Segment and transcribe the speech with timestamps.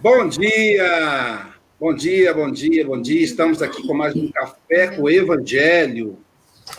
[0.00, 1.54] Bom dia!
[1.80, 3.20] Bom dia, bom dia, bom dia.
[3.20, 6.18] Estamos aqui com mais um Café com o Evangelho.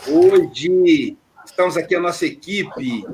[0.08, 3.04] Hoje estamos aqui a nossa equipe.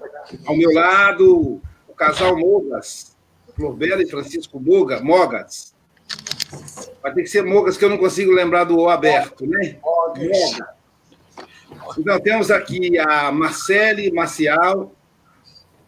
[0.45, 3.17] Ao meu lado, o casal Mogas,
[3.57, 5.75] Florbela e Francisco Moga, Mogas.
[7.03, 9.77] Vai ter que ser Mogas, que eu não consigo lembrar do O aberto, né?
[9.83, 10.61] Mogas.
[11.99, 14.93] Então, temos aqui a Marcele Marcial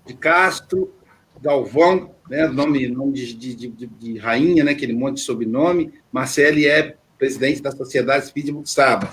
[0.04, 0.92] de Castro,
[1.40, 5.92] Galvão, né, nome, nome de, de, de, de, rainha, né, aquele monte de sobrenome.
[6.12, 9.10] Marcele é presidente da Sociedade Espírita Buxaba.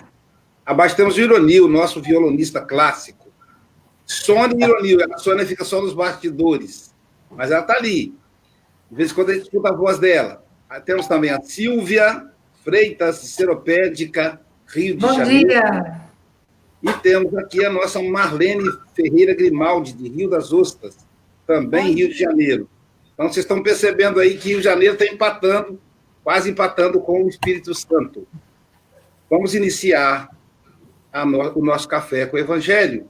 [0.65, 3.25] Abaixo temos o Ironil, nosso violonista clássico.
[4.05, 6.93] Sônia Ironil, a Sônia fica só nos bastidores,
[7.31, 8.13] mas ela está ali.
[8.89, 10.43] De vez em quando a gente escuta a voz dela.
[10.85, 12.29] Temos também a Silvia
[12.63, 15.47] Freitas, Seropédica, Rio de Bom Janeiro.
[15.47, 16.01] Bom dia!
[16.83, 20.97] E temos aqui a nossa Marlene Ferreira Grimaldi, de Rio das Ostras,
[21.47, 22.69] também Rio de Janeiro.
[23.15, 25.79] Então, vocês estão percebendo aí que de Janeiro está empatando,
[26.23, 28.27] quase empatando com o Espírito Santo.
[29.29, 30.29] Vamos iniciar
[31.25, 33.07] no, o nosso café com o Evangelho,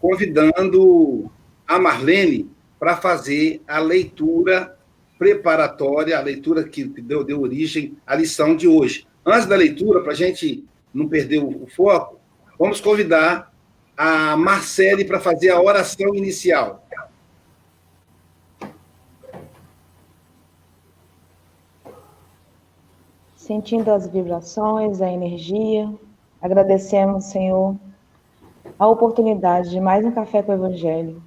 [0.00, 1.30] convidando
[1.66, 4.76] a Marlene para fazer a leitura
[5.18, 9.06] preparatória, a leitura que deu, deu origem à lição de hoje.
[9.24, 12.20] Antes da leitura, para a gente não perder o, o foco,
[12.58, 13.52] vamos convidar
[13.96, 16.81] a Marcele para fazer a oração inicial.
[23.52, 25.92] Sentindo as vibrações, a energia.
[26.40, 27.76] Agradecemos, Senhor,
[28.78, 31.22] a oportunidade de mais um café com o Evangelho,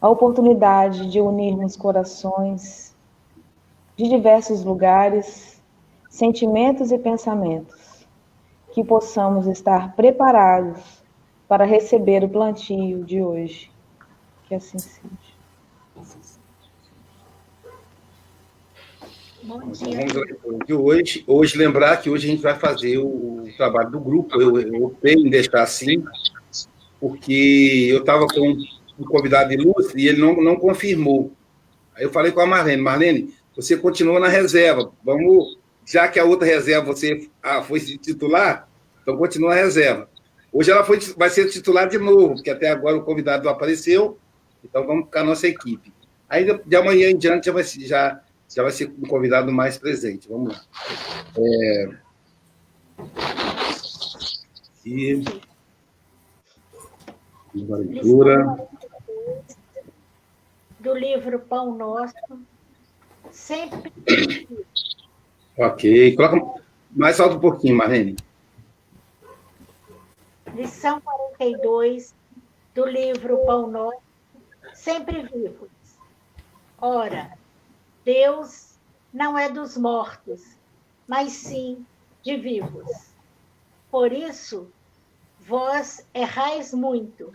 [0.00, 2.92] a oportunidade de unirmos corações
[3.96, 5.62] de diversos lugares,
[6.10, 8.04] sentimentos e pensamentos,
[8.72, 11.04] que possamos estar preparados
[11.46, 13.70] para receber o plantio de hoje.
[14.48, 15.32] Que assim seja.
[19.44, 20.06] Bom dia.
[20.64, 24.40] De hoje, hoje, lembrar que hoje a gente vai fazer o, trabalho do grupo.
[24.40, 26.04] Eu, eu optei em deixar assim,
[27.00, 28.56] porque eu estava com
[28.98, 31.32] um convidado ilustre e ele não, não confirmou.
[31.96, 34.92] Aí eu falei com a Marlene: Marlene, você continua na reserva.
[35.04, 38.68] Vamos, já que a outra reserva você ah, foi titular,
[39.02, 40.08] então continua na reserva.
[40.52, 44.18] Hoje ela foi, vai ser titular de novo, porque até agora o convidado não apareceu,
[44.64, 45.92] então vamos ficar a nossa equipe.
[46.28, 48.20] Aí de amanhã em diante já vai já
[48.54, 50.28] já vai ser um convidado mais presente.
[50.28, 50.64] Vamos lá.
[51.36, 51.96] É...
[54.84, 55.24] E...
[57.54, 58.68] Uma leitura.
[60.80, 62.14] Do livro Pão Nosso,
[63.30, 63.92] sempre.
[65.56, 66.16] Ok.
[66.16, 68.16] Coloca mais alto um pouquinho, Marlene.
[70.54, 72.14] Lição 42
[72.74, 74.02] do livro Pão Nosso,
[74.74, 75.70] sempre vivos.
[76.78, 77.38] Ora,
[78.04, 78.78] Deus
[79.12, 80.56] não é dos mortos,
[81.06, 81.86] mas sim
[82.22, 83.12] de vivos.
[83.90, 84.70] Por isso,
[85.38, 87.32] vós errais muito.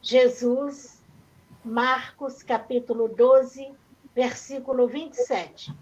[0.00, 1.02] Jesus,
[1.64, 3.72] Marcos capítulo 12,
[4.14, 5.74] versículo 27.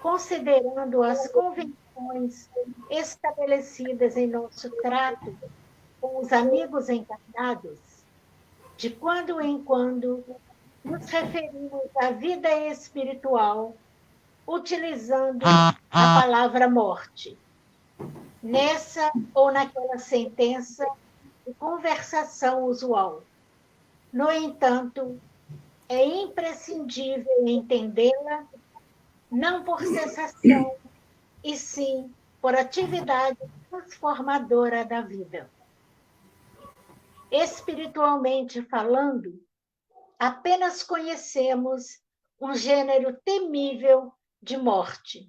[0.00, 2.50] Considerando as convenções
[2.90, 5.36] estabelecidas em nosso trato
[6.00, 7.78] com os amigos encarnados,
[8.76, 10.24] de quando em quando
[10.84, 13.76] nos referimos à vida espiritual
[14.46, 17.38] utilizando a palavra morte.
[18.42, 20.84] Nessa ou naquela sentença
[21.46, 23.22] de conversação usual.
[24.12, 25.20] No entanto,
[25.88, 28.44] é imprescindível entendê-la
[29.30, 30.76] não por sensação,
[31.42, 33.38] e sim por atividade
[33.70, 35.50] transformadora da vida.
[37.30, 39.41] Espiritualmente falando,
[40.24, 42.00] apenas conhecemos
[42.40, 45.28] um gênero temível de morte,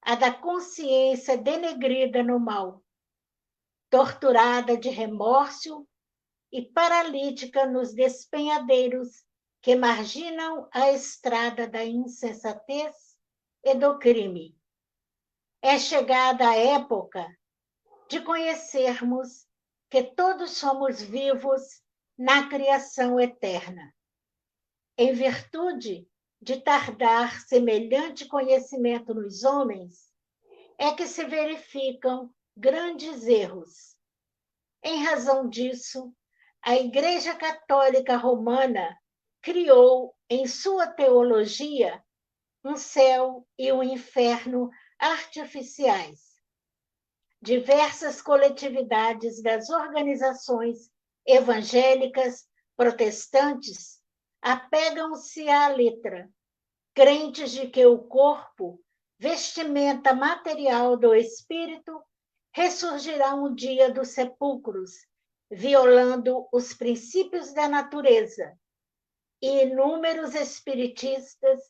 [0.00, 2.82] a da consciência denegrida no mal,
[3.90, 5.86] torturada de remorso
[6.50, 9.22] e paralítica nos despenhadeiros
[9.60, 13.18] que marginam a estrada da insensatez
[13.62, 14.58] e do crime.
[15.60, 17.22] É chegada a época
[18.08, 19.46] de conhecermos
[19.90, 21.82] que todos somos vivos
[22.16, 23.94] na criação eterna
[24.98, 26.08] em virtude
[26.40, 30.12] de tardar semelhante conhecimento nos homens,
[30.78, 33.96] é que se verificam grandes erros.
[34.82, 36.14] Em razão disso,
[36.62, 38.98] a Igreja Católica Romana
[39.42, 42.02] criou em sua teologia
[42.64, 46.36] um céu e um inferno artificiais.
[47.40, 50.90] Diversas coletividades das organizações
[51.26, 53.95] evangélicas protestantes
[54.42, 56.30] apegam-se à letra,
[56.94, 58.80] crentes de que o corpo,
[59.18, 62.02] vestimenta material do espírito,
[62.52, 64.92] ressurgirá um dia dos sepulcros,
[65.50, 68.58] violando os princípios da natureza.
[69.42, 71.60] E inúmeros espiritistas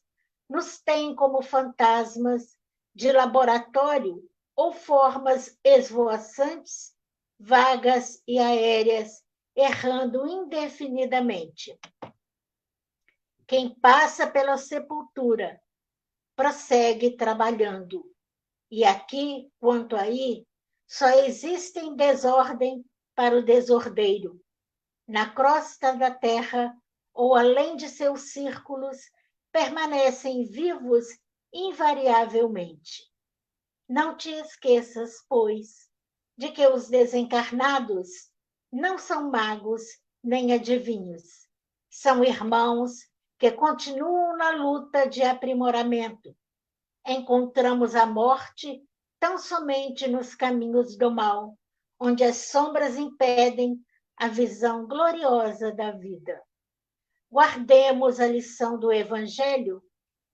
[0.49, 2.57] nos têm como fantasmas
[2.95, 4.23] de laboratório
[4.55, 6.95] ou formas esvoaçantes,
[7.39, 9.23] vagas e aéreas,
[9.55, 11.79] errando indefinidamente.
[13.47, 15.61] Quem passa pela sepultura
[16.35, 18.05] prossegue trabalhando.
[18.69, 20.45] E aqui, quanto aí,
[20.87, 22.85] só existem desordem
[23.15, 24.41] para o desordeiro.
[25.07, 26.77] Na crosta da terra,
[27.15, 28.99] ou além de seus círculos,
[29.53, 31.07] permanecem vivos
[31.53, 33.09] invariavelmente.
[33.89, 35.89] Não te esqueças, pois,
[36.37, 38.09] de que os desencarnados
[38.73, 39.83] não são magos
[40.23, 41.49] nem adivinhos.
[41.89, 43.09] São irmãos
[43.39, 46.35] que continuam na luta de aprimoramento.
[47.07, 48.83] Encontramos a morte
[49.21, 51.57] tão somente nos caminhos do mal,
[52.01, 53.79] onde as sombras impedem
[54.17, 56.43] a visão gloriosa da vida.
[57.31, 59.83] Guardemos a lição do Evangelho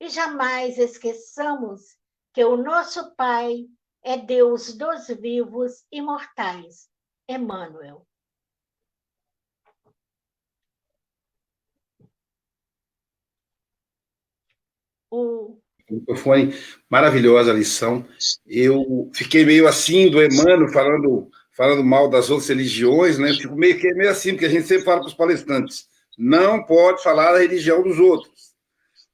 [0.01, 1.81] e jamais esqueçamos
[2.33, 3.67] que o nosso Pai
[4.03, 6.89] é Deus dos vivos e mortais.
[7.29, 8.07] Emmanuel.
[15.13, 15.59] O...
[16.89, 18.03] Maravilhosa lição.
[18.47, 23.35] Eu fiquei meio assim do Emmanuel falando, falando mal das outras religiões, né?
[23.35, 25.87] Fico meio, meio assim, porque a gente sempre fala para os palestrantes:
[26.17, 28.53] não pode falar da religião dos outros.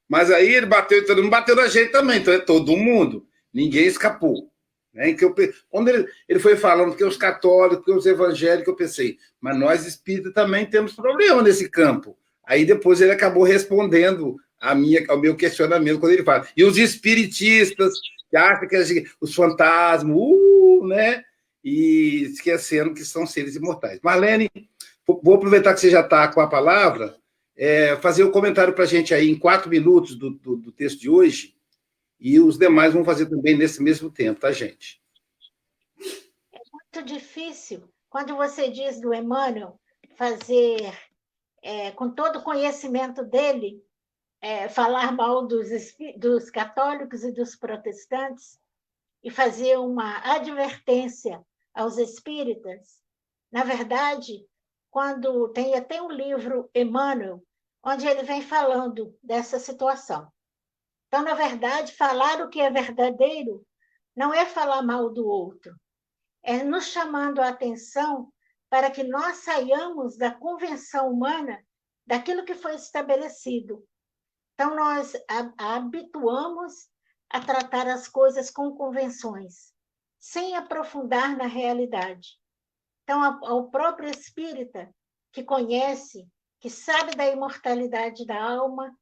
[0.09, 3.27] Mas aí ele bateu, todo mundo bateu na gente também, então é todo mundo.
[3.53, 4.49] Ninguém escapou.
[4.95, 5.15] Né?
[5.15, 5.35] Que eu,
[5.69, 9.85] quando ele, ele foi falando que os católicos, que os evangélicos, eu pensei, mas nós
[9.85, 12.17] espíritas também temos problema nesse campo.
[12.47, 16.47] Aí depois ele acabou respondendo a minha, ao meu questionamento quando ele fala.
[16.57, 17.95] E os espiritistas,
[18.31, 21.25] que acham que os fantasmas, uh, né?
[21.65, 24.01] E esquecendo que são seres imortais.
[24.03, 24.51] Marlene,
[25.07, 27.17] vou aproveitar que você já está com a palavra
[27.59, 30.71] é, fazer o um comentário para a gente aí em quatro minutos do, do, do,
[30.71, 31.57] texto de hoje,
[32.21, 35.03] e os demais vão fazer também nesse mesmo tempo, tá, gente?
[36.53, 39.79] É muito difícil, quando você diz do Emmanuel,
[40.17, 40.93] fazer,
[41.61, 43.83] é, com todo o conhecimento dele,
[44.41, 45.69] é, falar mal dos,
[46.17, 48.59] dos católicos e dos protestantes,
[49.23, 51.45] e fazer uma advertência
[51.75, 53.01] aos espíritas.
[53.51, 54.47] Na verdade,
[54.91, 57.43] quando tem até um livro, Emmanuel,
[57.85, 60.31] onde ele vem falando dessa situação.
[61.07, 63.67] Então, na verdade, falar o que é verdadeiro
[64.15, 65.75] não é falar mal do outro,
[66.43, 68.33] é nos chamando a atenção
[68.69, 71.65] para que nós saiamos da convenção humana
[72.07, 73.87] daquilo que foi estabelecido.
[74.61, 75.13] Então, nós
[75.57, 76.89] habituamos
[77.31, 79.73] a tratar as coisas com convenções,
[80.19, 82.31] sem aprofundar na realidade.
[83.05, 84.93] Então, ao próprio espírita
[85.31, 86.27] que conhece
[86.59, 88.93] que sabe da imortalidade da alma,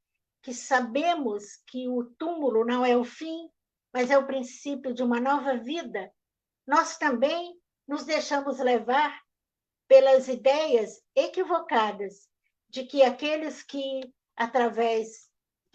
[0.43, 3.49] que sabemos que o túmulo não é o fim,
[3.94, 6.12] mas é o princípio de uma nova vida,
[6.67, 9.19] nós também nos deixamos levar
[9.88, 12.29] pelas ideias equivocadas
[12.69, 15.25] de que aqueles que, através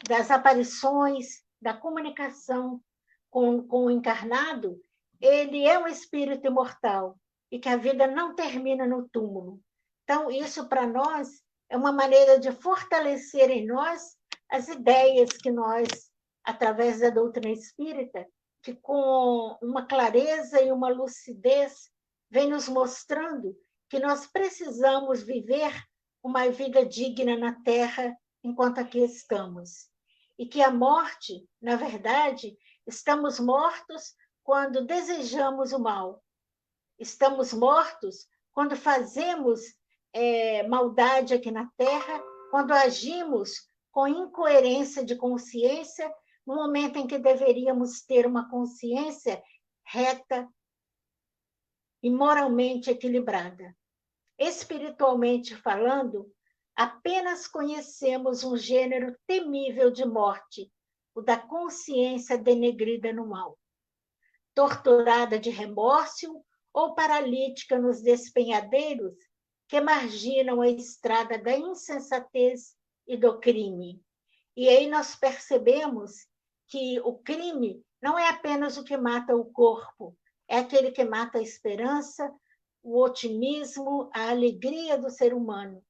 [0.07, 2.81] das aparições, da comunicação
[3.29, 4.79] com, com o encarnado,
[5.20, 7.17] ele é um espírito imortal
[7.51, 9.62] e que a vida não termina no túmulo.
[10.03, 14.17] Então, isso para nós é uma maneira de fortalecer em nós
[14.50, 15.88] as ideias que nós,
[16.43, 18.27] através da doutrina espírita,
[18.63, 21.89] que com uma clareza e uma lucidez
[22.29, 23.55] vem nos mostrando
[23.89, 25.72] que nós precisamos viver
[26.24, 29.90] uma vida digna na Terra enquanto aqui estamos.
[30.41, 32.57] E que a morte, na verdade,
[32.88, 36.19] estamos mortos quando desejamos o mal.
[36.98, 39.62] Estamos mortos quando fazemos
[40.12, 46.12] é, maldade aqui na Terra, quando agimos com incoerência de consciência,
[46.43, 49.43] no momento em que deveríamos ter uma consciência
[49.86, 50.50] reta
[52.01, 53.77] e moralmente equilibrada.
[54.39, 56.33] Espiritualmente falando,
[56.75, 60.72] apenas conhecemos um gênero temível de morte,
[61.13, 63.58] o da consciência denegrida no mal,
[64.56, 69.16] torturada de remorso ou paralítica nos despenhadeiros
[69.68, 72.75] que marginam a estrada da insensatez
[73.08, 74.01] e do crime.
[74.56, 76.28] E aí nós percebemos
[76.68, 81.38] que o crime não é apenas o que mata o corpo, é aquele que mata
[81.38, 82.34] a esperança,
[82.84, 85.84] o otimismo, a alegria do ser humano.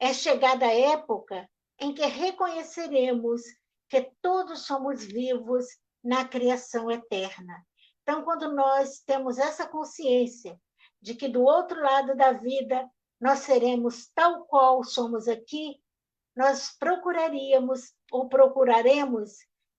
[0.00, 3.42] É chegada a época em que reconheceremos
[3.88, 5.66] que todos somos vivos
[6.02, 7.66] na criação eterna.
[8.02, 10.58] Então, quando nós temos essa consciência
[11.00, 12.88] de que do outro lado da vida
[13.20, 15.82] nós seremos tal qual somos aqui,
[16.36, 19.32] nós procuraríamos ou procuraremos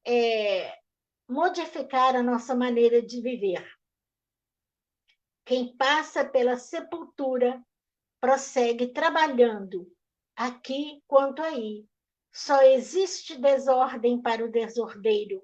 [0.06, 0.78] é,
[1.28, 3.66] modificar a nossa maneira de viver.
[5.46, 7.64] Quem passa pela sepultura
[8.20, 9.90] prossegue trabalhando,
[10.40, 11.86] aqui quanto aí.
[12.32, 15.44] Só existe desordem para o desordeiro.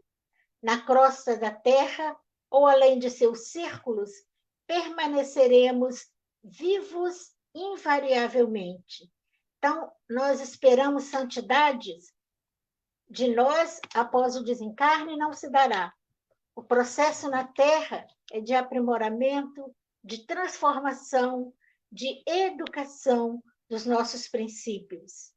[0.63, 2.17] Na crosta da terra,
[2.49, 4.09] ou além de seus círculos,
[4.65, 6.07] permaneceremos
[6.41, 9.11] vivos invariavelmente.
[9.57, 12.13] Então, nós esperamos santidades
[13.09, 15.93] de nós após o desencarne não se dará.
[16.55, 21.53] O processo na Terra é de aprimoramento, de transformação,
[21.91, 25.34] de educação dos nossos princípios.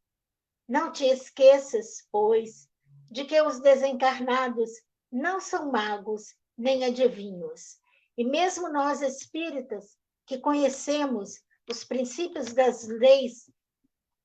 [0.68, 2.68] Não te esqueças, pois,
[3.11, 4.70] de que os desencarnados
[5.11, 7.78] não são magos nem adivinhos.
[8.16, 13.50] E mesmo nós espíritas, que conhecemos os princípios das leis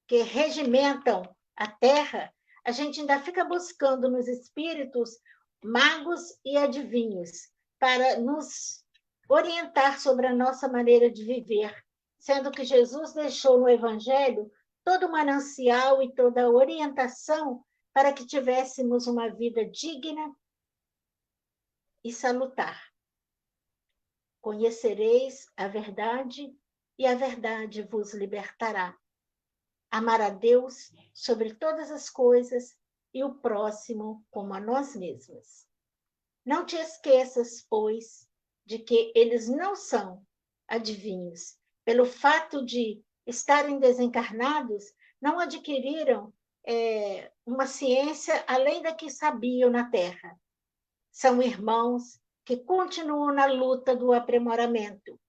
[0.07, 1.23] que regimentam
[1.55, 2.33] a Terra,
[2.65, 5.11] a gente ainda fica buscando nos espíritos
[5.63, 8.83] magos e adivinhos para nos
[9.29, 11.73] orientar sobre a nossa maneira de viver,
[12.23, 14.49] sendo que Jesus deixou no Evangelho
[14.81, 17.61] todo o manancial e toda a orientação
[17.91, 20.33] para que tivéssemos uma vida digna
[22.01, 22.81] e salutar.
[24.39, 26.57] Conhecereis a verdade
[26.97, 28.97] e a verdade vos libertará
[29.91, 32.73] amar a Deus sobre todas as coisas
[33.13, 35.67] e o próximo como a nós mesmos.
[36.45, 38.25] Não te esqueças, pois,
[38.65, 40.25] de que eles não são
[40.69, 41.61] adivinhos.
[41.85, 44.83] Pelo fato de estarem desencarnados,
[45.21, 46.33] não adquiriram
[46.65, 50.39] é, uma ciência além da que sabiam na Terra.
[51.11, 55.19] São irmãos que continuam na luta do aprimoramento.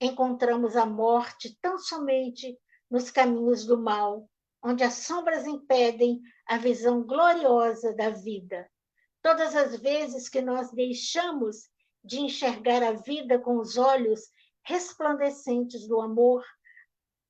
[0.00, 2.58] Encontramos a morte tão somente
[2.90, 4.28] nos caminhos do mal,
[4.62, 8.68] onde as sombras impedem a visão gloriosa da vida.
[9.22, 11.68] Todas as vezes que nós deixamos
[12.02, 14.20] de enxergar a vida com os olhos
[14.64, 16.44] resplandecentes do amor,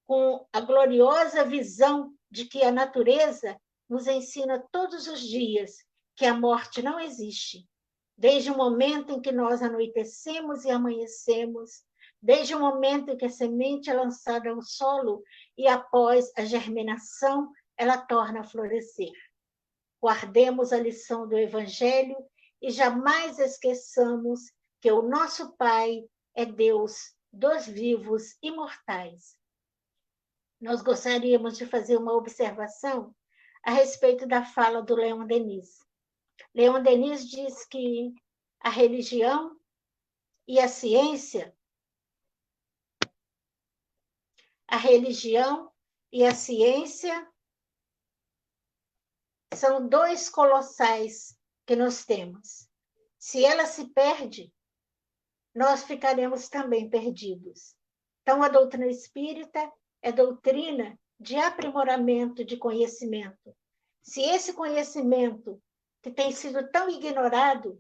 [0.06, 5.76] com a gloriosa visão de que a natureza nos ensina todos os dias
[6.16, 7.68] que a morte não existe.
[8.16, 11.82] Desde o momento em que nós anoitecemos e amanhecemos,
[12.22, 15.22] desde o momento em que a semente é lançada ao solo
[15.58, 19.12] e após a germinação, ela torna a florescer.
[20.00, 22.16] Guardemos a lição do Evangelho
[22.62, 24.40] e jamais esqueçamos
[24.80, 29.36] que o nosso Pai é Deus dos vivos imortais.
[30.60, 33.14] Nós gostaríamos de fazer uma observação
[33.62, 35.78] a respeito da fala do Leon Denis.
[36.54, 38.14] Leon Denis diz que
[38.60, 39.58] a religião
[40.46, 41.54] e a ciência
[44.74, 45.72] a religião
[46.12, 47.30] e a ciência
[49.54, 52.68] são dois colossais que nós temos.
[53.18, 54.52] Se ela se perde,
[55.54, 57.74] nós ficaremos também perdidos.
[58.22, 59.70] Então, a doutrina espírita
[60.02, 63.54] é doutrina de aprimoramento de conhecimento.
[64.02, 65.62] Se esse conhecimento
[66.02, 67.78] que tem sido tão ignorado,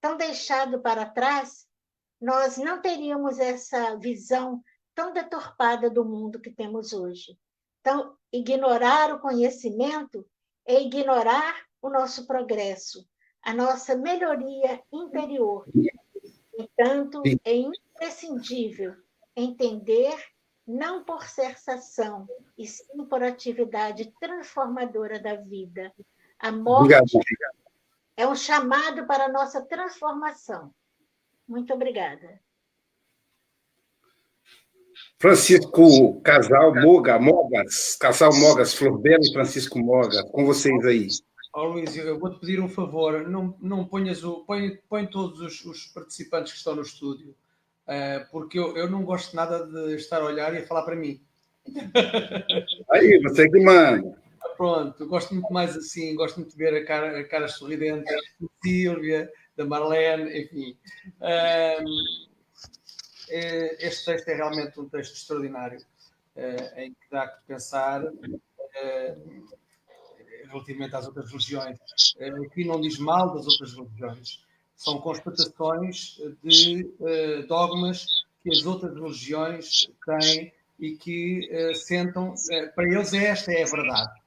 [0.00, 1.66] tão deixado para trás,
[2.20, 4.62] nós não teríamos essa visão
[4.94, 7.38] tão deturpada do mundo que temos hoje.
[7.80, 10.26] Então, ignorar o conhecimento
[10.66, 13.04] é ignorar o nosso progresso,
[13.42, 15.64] a nossa melhoria interior.
[16.62, 18.94] Entanto, é imprescindível
[19.34, 20.14] entender,
[20.66, 25.92] não por sensação, e sim por atividade transformadora da vida.
[26.38, 27.54] A morte obrigado.
[28.16, 30.72] é um chamado para a nossa transformação.
[31.48, 32.40] Muito obrigada.
[35.18, 41.08] Francisco Casal Moga, Mogas, Casal Mogas, Florbelo e Francisco Moga, com vocês aí.
[41.54, 44.42] Oh, Luís, eu vou-te pedir um favor, não, não ponhas o.
[44.44, 47.34] Põe, põe todos os, os participantes que estão no estúdio,
[47.86, 50.96] uh, porque eu, eu não gosto nada de estar a olhar e a falar para
[50.96, 51.22] mim.
[52.90, 54.16] Aí, você que manda.
[54.56, 58.48] Pronto, gosto muito mais assim, gosto muito de ver a cara, a cara sorridente da
[58.62, 60.76] Silvia, da Marlene, enfim.
[61.20, 61.84] Uh,
[63.28, 65.78] é, este texto é realmente um texto extraordinário,
[66.34, 68.04] é, em que dá que pensar
[68.76, 69.16] é,
[70.46, 71.78] relativamente às outras religiões.
[72.46, 74.44] Aqui não diz mal das outras religiões,
[74.76, 76.90] são constatações de
[77.46, 78.06] dogmas
[78.42, 82.34] que as outras religiões têm e que sentam,
[82.74, 84.20] para eles esta é a verdade.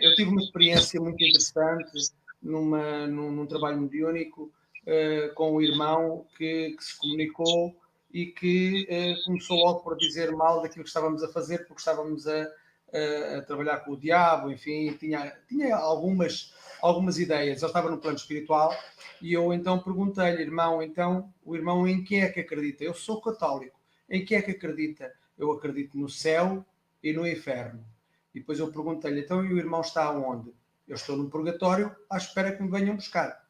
[0.00, 4.52] Eu tive uma experiência muito interessante numa, num, num trabalho mediúnico
[5.34, 7.74] com o irmão que, que, se comunicou
[8.12, 8.86] e que
[9.24, 12.46] começou logo por dizer mal daquilo que estávamos a fazer, porque estávamos a,
[12.92, 17.62] a, trabalhar com o diabo, enfim, tinha, tinha algumas, algumas ideias.
[17.62, 18.76] Ele estava no plano espiritual
[19.20, 22.84] e eu então perguntei-lhe, irmão, então, o irmão em que é que acredita?
[22.84, 23.80] Eu sou católico.
[24.08, 25.12] Em que é que acredita?
[25.38, 26.64] Eu acredito no céu
[27.02, 27.84] e no inferno.
[28.34, 30.52] E depois eu perguntei-lhe, então, e o irmão está onde?
[30.86, 33.42] Eu estou no purgatório à espera que me venham buscar.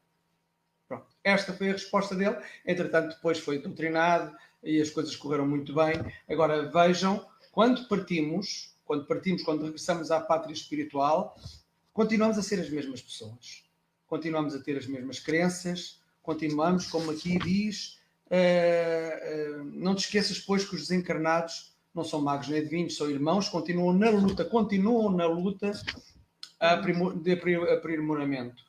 [0.87, 1.07] Pronto.
[1.23, 2.37] Esta foi a resposta dele.
[2.65, 5.93] Entretanto, depois foi doutrinado e as coisas correram muito bem.
[6.29, 11.37] Agora vejam, quando partimos, quando partimos, quando regressamos à pátria espiritual,
[11.93, 13.63] continuamos a ser as mesmas pessoas.
[14.07, 20.39] Continuamos a ter as mesmas crenças, continuamos, como aqui diz, uh, uh, não te esqueças,
[20.39, 25.11] pois, que os desencarnados não são magos nem adivinhos, são irmãos, continuam na luta, continuam
[25.11, 25.71] na luta
[27.21, 27.31] de
[27.73, 28.63] aprimoramento.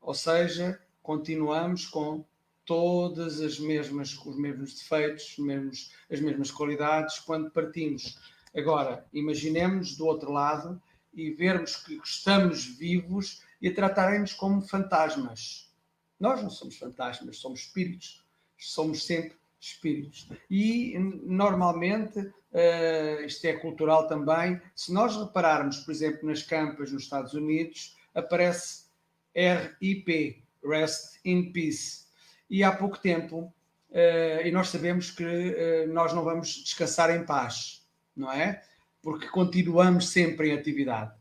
[0.00, 2.24] Ou seja, continuamos com
[2.64, 8.18] todas as mesmas, os mesmos defeitos, os mesmos, as mesmas qualidades quando partimos.
[8.56, 10.80] Agora, imaginemos do outro lado
[11.12, 15.70] e vermos que estamos vivos e tratarem-nos como fantasmas.
[16.18, 18.24] Nós não somos fantasmas, somos espíritos.
[18.58, 20.28] Somos sempre espíritos.
[20.50, 27.02] E, normalmente, uh, isto é cultural também, se nós repararmos, por exemplo, nas campas nos
[27.02, 28.86] Estados Unidos, aparece
[29.34, 32.06] RIP, Rest in Peace.
[32.48, 33.52] E há pouco tempo,
[33.90, 37.85] uh, e nós sabemos que uh, nós não vamos descansar em paz,
[38.16, 38.62] não é?
[39.02, 41.12] Porque continuamos sempre em atividade.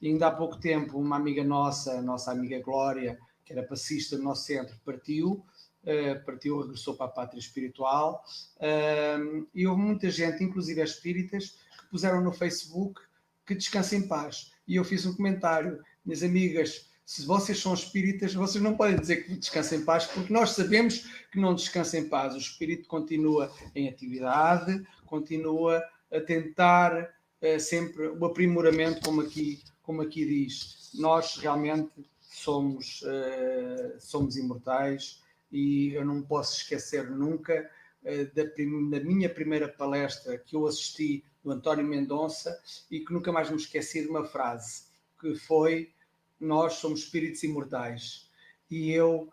[0.00, 4.22] E ainda há pouco tempo, uma amiga nossa, nossa amiga Glória, que era passista do
[4.22, 5.44] nosso centro, partiu
[5.82, 8.24] uh, partiu, regressou para a pátria espiritual,
[8.56, 13.00] uh, e houve muita gente, inclusive espíritas, que puseram no Facebook
[13.46, 14.52] que descansa em paz.
[14.66, 19.24] E eu fiz um comentário, minhas amigas, se vocês são espíritas, vocês não podem dizer
[19.24, 22.34] que descansem em paz, porque nós sabemos que não descansa em paz.
[22.34, 30.02] O espírito continua em atividade, continua a tentar uh, sempre o aprimoramento, como aqui, como
[30.02, 30.90] aqui diz.
[30.94, 37.70] Nós realmente somos, uh, somos imortais, e eu não posso esquecer nunca
[38.02, 43.32] uh, da, da, minha primeira palestra que eu assisti do António Mendonça e que nunca
[43.32, 44.84] mais me esqueci de uma frase
[45.20, 45.90] que foi
[46.38, 48.30] nós somos espíritos imortais
[48.70, 49.28] e eu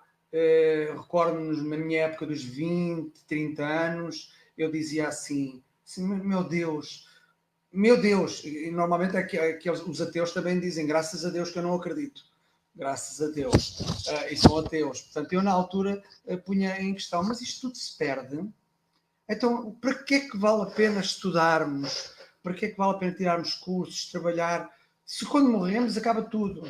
[0.95, 7.08] recordo-me na minha época dos 20, 30 anos eu dizia assim, assim meu Deus
[7.71, 11.52] meu Deus, e normalmente é que, é que os ateus também dizem graças a Deus
[11.52, 12.30] que eu não acredito
[12.80, 15.02] graças a Deus, uh, e são ateus.
[15.02, 18.47] Portanto, eu na altura uh, punha em questão, mas isto tudo se perde.
[19.28, 22.13] Então, para que é que vale a pena estudarmos?
[22.41, 24.69] Para que é que vale a pena tirarmos cursos, trabalhar?
[25.06, 26.65] Se quando morremos acaba tudo.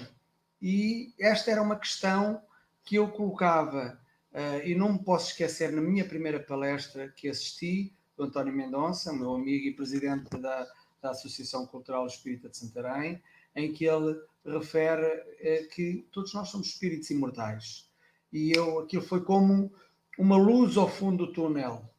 [0.60, 2.42] E esta era uma questão
[2.84, 4.00] que eu colocava,
[4.34, 9.14] uh, e não me posso esquecer, na minha primeira palestra que assisti, do António Mendonça,
[9.14, 10.68] meu amigo e presidente da,
[11.02, 13.24] da Associação Cultural Espírita de Santarém,
[13.56, 15.06] em que ele refere
[15.40, 17.90] eh, que todos nós somos espíritos imortais.
[18.32, 19.72] E eu, aquilo foi como
[20.18, 21.90] uma luz ao fundo do túnel.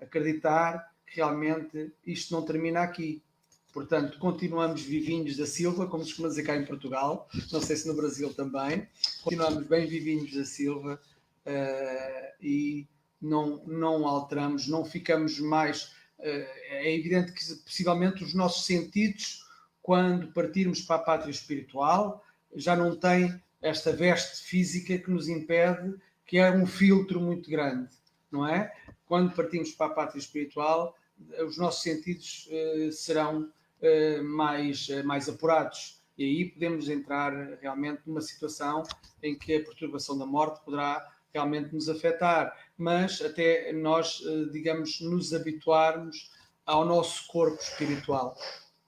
[0.00, 3.22] Acreditar que realmente isto não termina aqui.
[3.70, 7.86] Portanto, continuamos vivinhos da Silva, como se costuma dizer cá em Portugal, não sei se
[7.86, 8.88] no Brasil também.
[9.22, 10.98] Continuamos bem vivinhos da Silva
[11.44, 12.86] uh, e
[13.20, 15.94] não, não alteramos, não ficamos mais.
[16.18, 19.46] Uh, é evidente que possivelmente os nossos sentidos
[19.86, 22.24] quando partirmos para a pátria espiritual,
[22.56, 25.94] já não tem esta veste física que nos impede,
[26.26, 27.88] que é um filtro muito grande,
[28.28, 28.74] não é?
[29.06, 30.98] Quando partimos para a pátria espiritual,
[31.46, 33.48] os nossos sentidos eh, serão
[33.80, 36.02] eh, mais, eh, mais apurados.
[36.18, 38.82] E aí podemos entrar realmente numa situação
[39.22, 45.00] em que a perturbação da morte poderá realmente nos afetar, mas até nós, eh, digamos,
[45.02, 46.30] nos habituarmos
[46.64, 48.36] ao nosso corpo espiritual.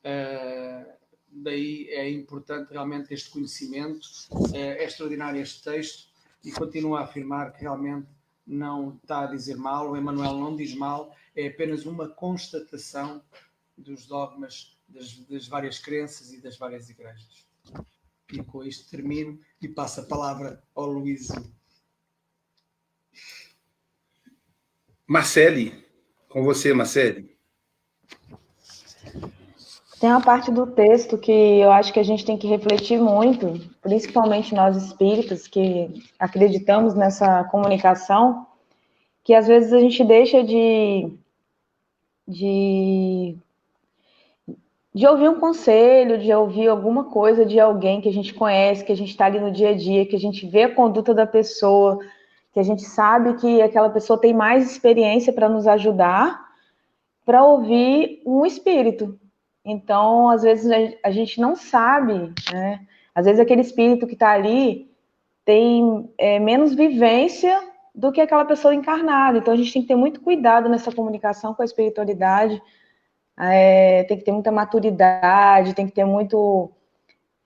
[0.00, 0.90] Uh,
[1.30, 6.08] daí é importante realmente este conhecimento, uh, é extraordinário este texto
[6.42, 8.08] e continuo a afirmar que realmente
[8.46, 13.22] não está a dizer mal, o Emmanuel não diz mal, é apenas uma constatação
[13.76, 17.46] dos dogmas das, das várias crenças e das várias igrejas.
[18.32, 21.28] E com isto termino e passo a palavra ao Luís.
[25.08, 25.72] Marcele,
[26.28, 27.34] com você, Marcele.
[29.98, 33.58] Tem uma parte do texto que eu acho que a gente tem que refletir muito,
[33.80, 38.46] principalmente nós espíritos que acreditamos nessa comunicação,
[39.24, 41.10] que às vezes a gente deixa de,
[42.28, 43.36] de
[44.94, 48.90] de ouvir um conselho, de ouvir alguma coisa de alguém que a gente conhece, que
[48.90, 51.24] a gente está ali no dia a dia, que a gente vê a conduta da
[51.24, 52.00] pessoa,
[52.58, 56.44] que a gente sabe que aquela pessoa tem mais experiência para nos ajudar,
[57.24, 59.16] para ouvir um espírito.
[59.64, 60.68] Então, às vezes
[61.04, 62.80] a gente não sabe, né?
[63.14, 64.90] Às vezes aquele espírito que está ali
[65.44, 67.62] tem é, menos vivência
[67.94, 69.38] do que aquela pessoa encarnada.
[69.38, 72.60] Então a gente tem que ter muito cuidado nessa comunicação com a espiritualidade,
[73.38, 76.72] é, tem que ter muita maturidade, tem que ter muito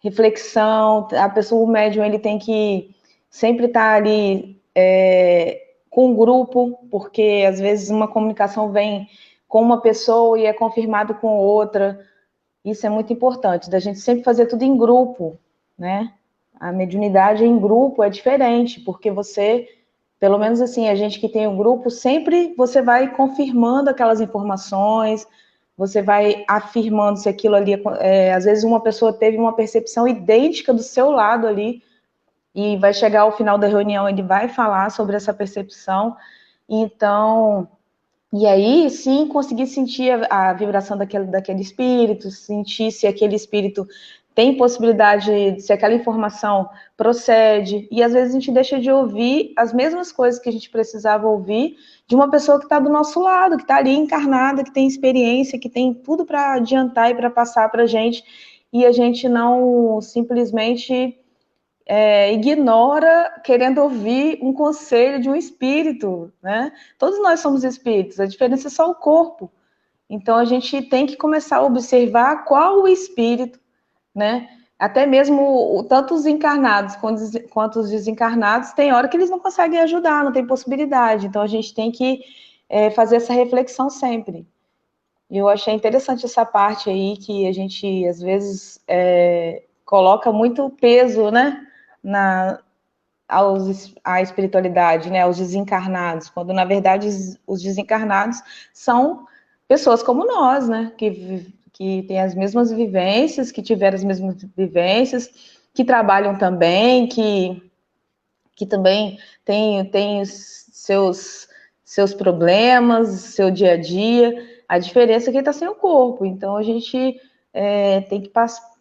[0.01, 1.07] reflexão.
[1.12, 2.94] A pessoa, o médium, ele tem que
[3.29, 9.08] sempre estar ali é, com um grupo, porque às vezes uma comunicação vem
[9.48, 12.00] com uma pessoa e é confirmado com outra.
[12.64, 15.38] Isso é muito importante, da gente sempre fazer tudo em grupo,
[15.78, 16.12] né?
[16.58, 19.68] A mediunidade em grupo é diferente, porque você
[20.22, 24.20] pelo menos assim, a gente que tem o um grupo, sempre você vai confirmando aquelas
[24.20, 25.26] informações,
[25.76, 30.72] você vai afirmando se aquilo ali, é, às vezes uma pessoa teve uma percepção idêntica
[30.72, 31.82] do seu lado ali,
[32.54, 36.16] e vai chegar ao final da reunião, ele vai falar sobre essa percepção,
[36.68, 37.68] então,
[38.32, 43.86] e aí sim conseguir sentir a, a vibração daquele, daquele espírito, sentir se aquele espírito
[44.34, 49.72] tem possibilidade, se aquela informação procede, e às vezes a gente deixa de ouvir as
[49.72, 53.56] mesmas coisas que a gente precisava ouvir de uma pessoa que está do nosso lado,
[53.56, 57.70] que está ali encarnada, que tem experiência, que tem tudo para adiantar e para passar
[57.70, 58.24] para a gente,
[58.72, 61.18] e a gente não simplesmente
[61.86, 66.72] é, ignora querendo ouvir um conselho de um espírito, né?
[66.98, 69.50] Todos nós somos espíritos, a diferença é só o corpo.
[70.08, 73.58] Então a gente tem que começar a observar qual o espírito
[74.14, 74.48] né?
[74.78, 76.96] Até mesmo tanto os encarnados
[77.50, 81.26] quanto os desencarnados, tem hora que eles não conseguem ajudar, não tem possibilidade.
[81.26, 82.20] Então a gente tem que
[82.68, 84.46] é, fazer essa reflexão sempre.
[85.30, 91.30] Eu achei interessante essa parte aí que a gente às vezes é, coloca muito peso,
[91.30, 91.64] né,
[92.02, 92.58] na
[93.28, 97.08] aos, à espiritualidade, né, aos desencarnados, quando na verdade
[97.46, 98.42] os desencarnados
[98.74, 99.26] são
[99.66, 105.30] pessoas como nós, né, que que têm as mesmas vivências, que tiveram as mesmas vivências,
[105.74, 107.62] que trabalham também, que,
[108.54, 111.48] que também têm, têm seus,
[111.82, 114.34] seus problemas, seu dia a dia.
[114.68, 116.26] A diferença é que está sem o corpo.
[116.26, 117.18] Então, a gente
[117.54, 118.30] é, tem que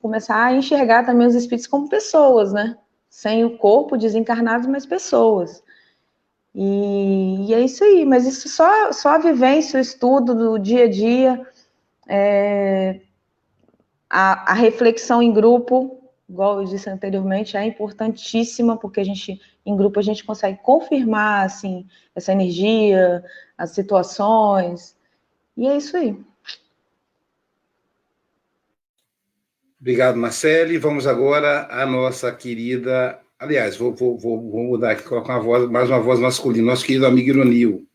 [0.01, 2.77] começar a enxergar também os espíritos como pessoas, né?
[3.11, 5.61] Sem o corpo, desencarnados, mas pessoas.
[6.55, 10.85] E, e, é isso aí, mas isso só, só a vivência, o estudo do dia
[10.85, 11.47] a dia,
[12.07, 13.01] é,
[14.09, 19.75] a, a, reflexão em grupo, igual eu disse anteriormente, é importantíssima, porque a gente, em
[19.75, 23.23] grupo, a gente consegue confirmar, assim, essa energia,
[23.57, 24.95] as situações,
[25.57, 26.17] e é isso aí.
[29.81, 30.77] Obrigado, Marcele.
[30.77, 33.19] Vamos agora à nossa querida.
[33.39, 36.85] Aliás, vou, vou, vou, vou mudar aqui, colocar uma voz, mais uma voz masculina, nosso
[36.85, 37.87] querido amigo Ironil.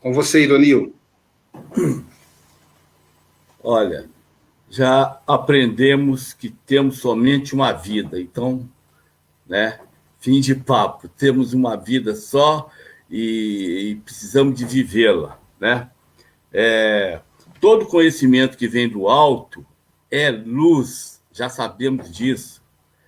[0.00, 0.92] Com você, Ironil.
[3.62, 4.10] Olha,
[4.68, 8.68] já aprendemos que temos somente uma vida, então,
[9.46, 9.78] né?
[10.18, 12.68] Fim de papo, temos uma vida só
[13.08, 15.88] e, e precisamos de vivê-la, né?
[16.52, 17.20] É,
[17.60, 19.64] todo conhecimento que vem do alto
[20.10, 22.62] é luz, já sabemos disso.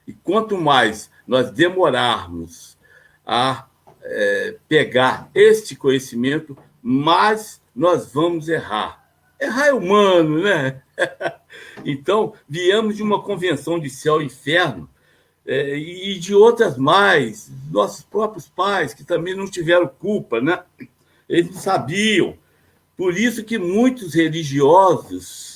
[0.07, 2.77] E quanto mais nós demorarmos
[3.27, 3.67] a
[4.03, 9.03] é, pegar este conhecimento, mais nós vamos errar
[9.43, 10.81] é raio humano, né?
[11.85, 14.89] então, viemos de uma convenção de céu e inferno
[15.45, 20.63] é, e de outras mais, nossos próprios pais, que também não tiveram culpa, né?
[21.29, 22.39] Eles não sabiam.
[22.97, 25.52] Por isso que muitos religiosos,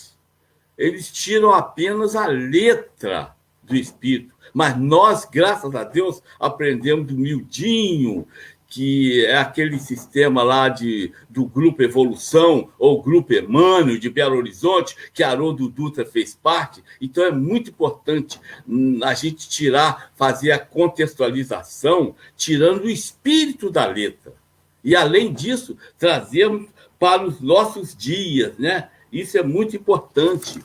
[0.76, 4.34] eles tiram apenas a letra do Espírito.
[4.52, 8.26] Mas nós, graças a Deus, aprendemos do miudinho,
[8.68, 14.96] que é aquele sistema lá de, do Grupo Evolução ou Grupo Emmanuel de Belo Horizonte,
[15.14, 16.82] que Haroldo Dutra fez parte.
[17.00, 23.86] Então é muito importante hum, a gente tirar, fazer a contextualização, tirando o espírito da
[23.86, 24.34] letra.
[24.82, 28.88] E, além disso, trazermos para os nossos dias, né?
[29.12, 30.62] Isso é muito importante,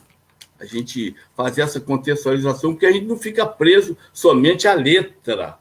[0.59, 5.57] a gente fazer essa contextualização, porque a gente não fica preso somente à letra,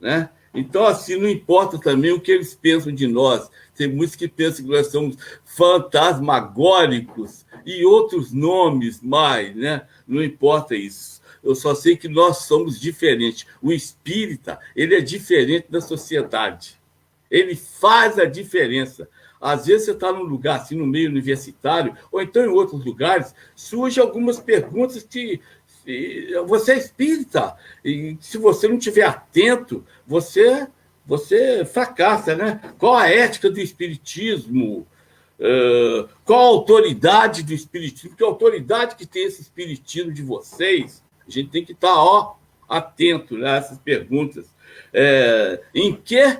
[0.00, 0.30] né?
[0.56, 3.50] Então, assim, não importa também o que eles pensam de nós.
[3.74, 9.86] Tem muitos que pensam que nós somos fantasmagóricos e outros nomes mais, né?
[10.08, 11.20] Não importa isso.
[11.44, 13.46] Eu só sei que nós somos diferentes.
[13.60, 16.80] O espírita, ele é diferente da sociedade.
[17.30, 19.06] Ele faz a diferença.
[19.40, 23.34] Às vezes você está num lugar assim, no meio universitário, ou então em outros lugares,
[23.54, 25.40] surgem algumas perguntas que
[26.46, 30.66] você é espírita, e se você não estiver atento, você,
[31.06, 32.60] você fracassa, né?
[32.76, 34.84] Qual a ética do espiritismo?
[36.24, 38.16] Qual a autoridade do espiritismo?
[38.16, 41.04] Que autoridade que tem esse espiritismo de vocês?
[41.26, 42.34] A gente tem que estar, tá, ó,
[42.68, 44.46] atento né, essas perguntas.
[44.92, 46.38] É, em que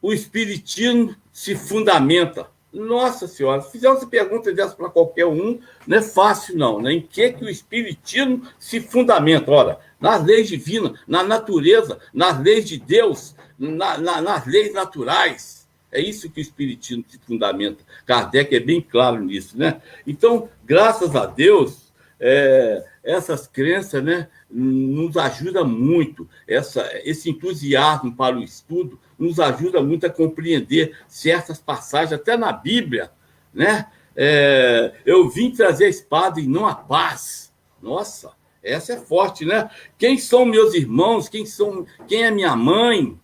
[0.00, 2.46] o espiritismo se fundamenta?
[2.72, 6.80] Nossa Senhora, se fizer uma pergunta dessa para qualquer um, não é fácil, não.
[6.80, 6.94] Né?
[6.94, 9.50] Em que, que o Espiritismo se fundamenta?
[9.50, 15.62] Ora, nas leis divinas, na natureza, nas leis de Deus, na, na, nas leis naturais.
[15.90, 17.84] É isso que o Espiritismo se fundamenta.
[18.06, 19.82] Kardec é bem claro nisso, né?
[20.06, 28.36] Então, graças a Deus, é, essas crenças né, nos ajuda muito, essa, esse entusiasmo para
[28.36, 33.10] o estudo nos ajuda muito a compreender certas passagens, até na Bíblia,
[33.52, 33.86] né?
[34.14, 37.52] É, eu vim trazer a espada e não a paz.
[37.80, 39.70] Nossa, essa é forte, né?
[39.96, 41.28] Quem são meus irmãos?
[41.28, 41.86] Quem são?
[42.06, 43.18] Quem é minha mãe?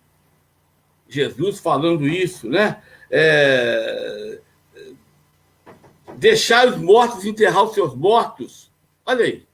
[1.09, 2.83] Jesus falando isso, né?
[3.11, 4.41] É,
[6.17, 8.71] deixar os mortos enterrar os seus mortos.
[9.05, 9.48] Olha aí.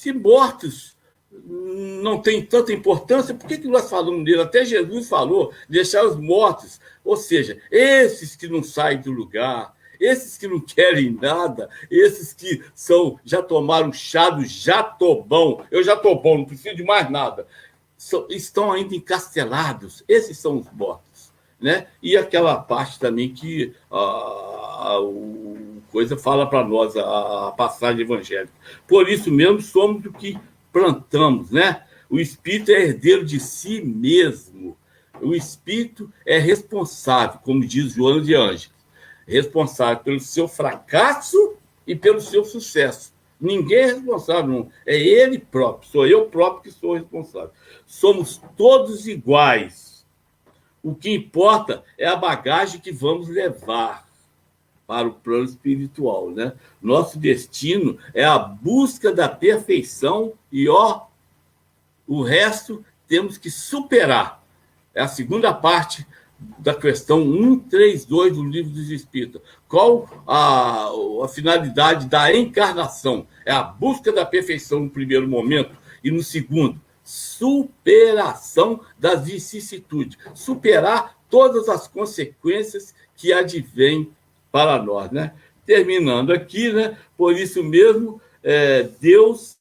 [0.00, 0.96] Se mortos
[1.30, 4.40] não tem tanta importância, por que, que nós falamos dele?
[4.40, 6.80] Até Jesus falou, deixar os mortos.
[7.04, 12.64] Ou seja, esses que não saem do lugar, esses que não querem nada, esses que
[12.74, 17.46] são já tomaram chá do jatobão, eu já tô bom, não preciso de mais nada,
[18.30, 21.09] estão ainda encastelados, esses são os mortos.
[21.60, 21.86] Né?
[22.02, 28.02] E aquela parte também que a, a, o coisa fala para nós, a, a passagem
[28.02, 28.52] evangélica.
[28.86, 30.38] Por isso mesmo somos o que
[30.72, 31.84] plantamos, né?
[32.08, 34.76] O espírito é herdeiro de si mesmo.
[35.20, 38.72] O espírito é responsável, como diz João de Anjos,
[39.26, 41.54] responsável pelo seu fracasso
[41.86, 43.12] e pelo seu sucesso.
[43.40, 44.70] Ninguém é responsável, não.
[44.86, 47.50] É ele próprio, sou eu próprio que sou responsável.
[47.86, 49.89] Somos todos iguais.
[50.82, 54.08] O que importa é a bagagem que vamos levar
[54.86, 56.52] para o plano espiritual, né?
[56.82, 61.02] Nosso destino é a busca da perfeição e ó,
[62.08, 64.42] o resto temos que superar.
[64.92, 66.04] É a segunda parte
[66.58, 69.42] da questão 132 do Livro dos Espíritos.
[69.68, 70.88] Qual a,
[71.22, 73.26] a finalidade da encarnação?
[73.44, 81.18] É a busca da perfeição no primeiro momento e no segundo, superação das vicissitudes, superar
[81.28, 84.12] todas as consequências que advêm
[84.52, 85.34] para nós, né?
[85.66, 86.96] Terminando aqui, né?
[87.16, 89.56] Por isso mesmo, é, Deus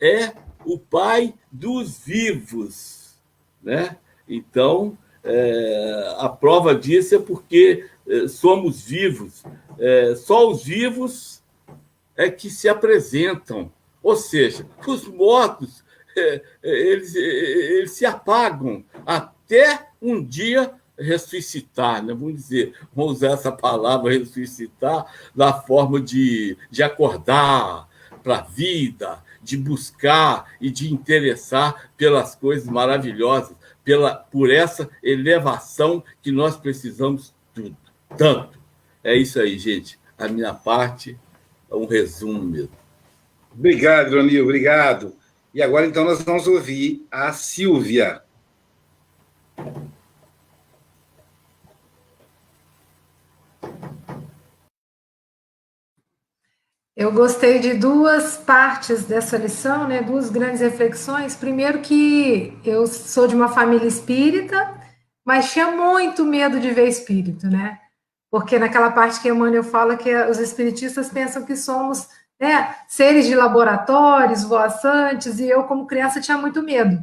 [0.00, 0.32] é
[0.64, 3.16] o Pai dos vivos,
[3.62, 3.98] né?
[4.26, 9.44] Então, é, a prova disso é porque é, somos vivos.
[9.78, 11.42] É, só os vivos
[12.16, 13.70] é que se apresentam.
[14.02, 15.84] Ou seja, os mortos,
[16.62, 22.14] eles, eles se apagam até um dia ressuscitar, né?
[22.14, 27.88] vamos dizer, vamos usar essa palavra ressuscitar na forma de, de acordar
[28.22, 36.02] para a vida, de buscar e de interessar pelas coisas maravilhosas, pela, por essa elevação
[36.22, 37.76] que nós precisamos tudo,
[38.16, 38.58] tanto.
[39.04, 39.98] É isso aí, gente.
[40.18, 41.16] A minha parte
[41.70, 42.72] é um resumo mesmo.
[43.52, 45.15] Obrigado, Ronil, obrigado.
[45.56, 48.22] E agora, então, nós vamos ouvir a Silvia.
[56.94, 60.02] Eu gostei de duas partes dessa lição, né?
[60.02, 61.34] Duas grandes reflexões.
[61.34, 64.78] Primeiro que eu sou de uma família espírita,
[65.24, 67.80] mas tinha muito medo de ver espírito, né?
[68.30, 72.10] Porque naquela parte que Emmanuel fala que os espiritistas pensam que somos
[72.40, 77.02] né, seres de laboratórios, voaçantes, e eu, como criança, tinha muito medo.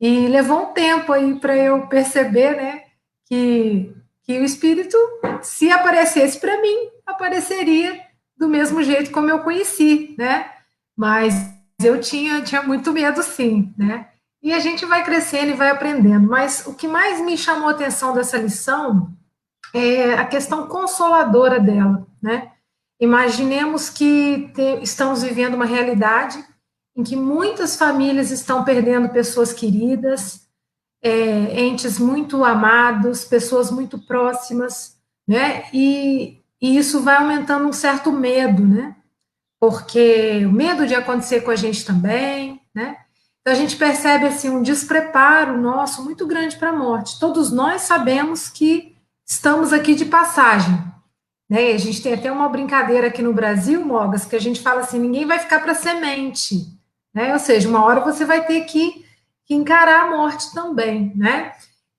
[0.00, 2.82] E levou um tempo aí para eu perceber, né,
[3.26, 4.96] que, que o espírito,
[5.40, 8.00] se aparecesse para mim, apareceria
[8.36, 10.50] do mesmo jeito como eu conheci, né?
[10.96, 11.34] Mas
[11.82, 14.08] eu tinha, tinha muito medo, sim, né?
[14.42, 16.28] E a gente vai crescendo e vai aprendendo.
[16.28, 19.08] Mas o que mais me chamou a atenção dessa lição
[19.72, 22.51] é a questão consoladora dela, né?
[23.02, 26.42] Imaginemos que te, estamos vivendo uma realidade
[26.96, 30.46] em que muitas famílias estão perdendo pessoas queridas,
[31.02, 35.64] é, entes muito amados, pessoas muito próximas, né?
[35.72, 38.94] E e isso vai aumentando um certo medo, né?
[39.58, 42.96] Porque o medo de acontecer com a gente também, né?
[43.40, 47.18] Então a gente percebe assim um despreparo nosso muito grande para a morte.
[47.18, 50.91] Todos nós sabemos que estamos aqui de passagem.
[51.52, 51.72] Né?
[51.72, 54.98] A gente tem até uma brincadeira aqui no Brasil, Mogas, que a gente fala assim:
[54.98, 56.66] ninguém vai ficar para semente.
[57.12, 57.30] Né?
[57.34, 59.04] Ou seja, uma hora você vai ter que,
[59.44, 61.12] que encarar a morte também.
[61.14, 61.52] Né?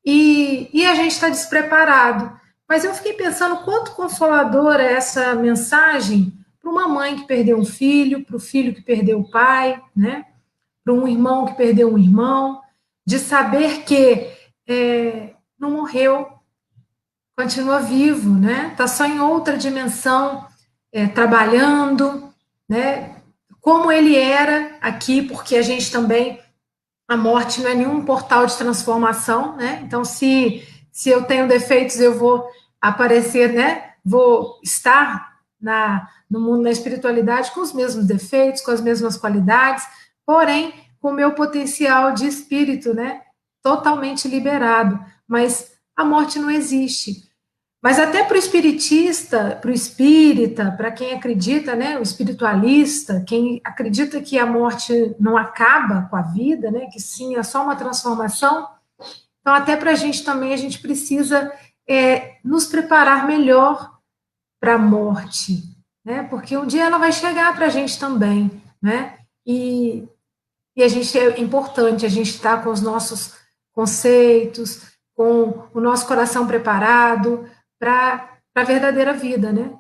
[0.04, 2.36] E, e a gente está despreparado.
[2.68, 7.66] Mas eu fiquei pensando quanto consoladora é essa mensagem para uma mãe que perdeu um
[7.66, 10.26] filho, para o filho que perdeu o pai, né?
[10.84, 12.60] para um irmão que perdeu um irmão,
[13.06, 14.32] de saber que
[14.68, 16.28] é, não morreu,
[17.36, 18.70] continua vivo, né?
[18.72, 20.46] Está só em outra dimensão,
[20.92, 22.32] é, trabalhando,
[22.70, 23.16] né?
[23.60, 26.40] Como ele era aqui, porque a gente também
[27.08, 29.82] a morte não é nenhum portal de transformação, né?
[29.86, 32.48] Então, se se eu tenho defeitos, eu vou
[32.80, 33.94] aparecer, né?
[34.06, 39.86] Vou estar na no mundo da espiritualidade com os mesmos defeitos, com as mesmas qualidades,
[40.26, 43.22] porém com o meu potencial de espírito, né?
[43.62, 45.00] Totalmente liberado.
[45.28, 47.30] Mas a morte não existe.
[47.82, 53.60] Mas até para o espiritista, para o espírita, para quem acredita, né, o espiritualista, quem
[53.64, 57.76] acredita que a morte não acaba com a vida, né, que sim, é só uma
[57.76, 58.70] transformação.
[59.42, 61.52] Então, até para a gente também, a gente precisa
[61.88, 64.00] é, nos preparar melhor
[64.62, 65.62] para a morte,
[66.06, 68.50] né, porque um dia ela vai chegar para a gente também,
[68.82, 70.08] né, e
[70.76, 73.36] e a gente é importante a gente estar tá com os nossos
[73.74, 77.50] conceitos, com o nosso coração preparado
[77.80, 79.78] para a verdadeira vida, né?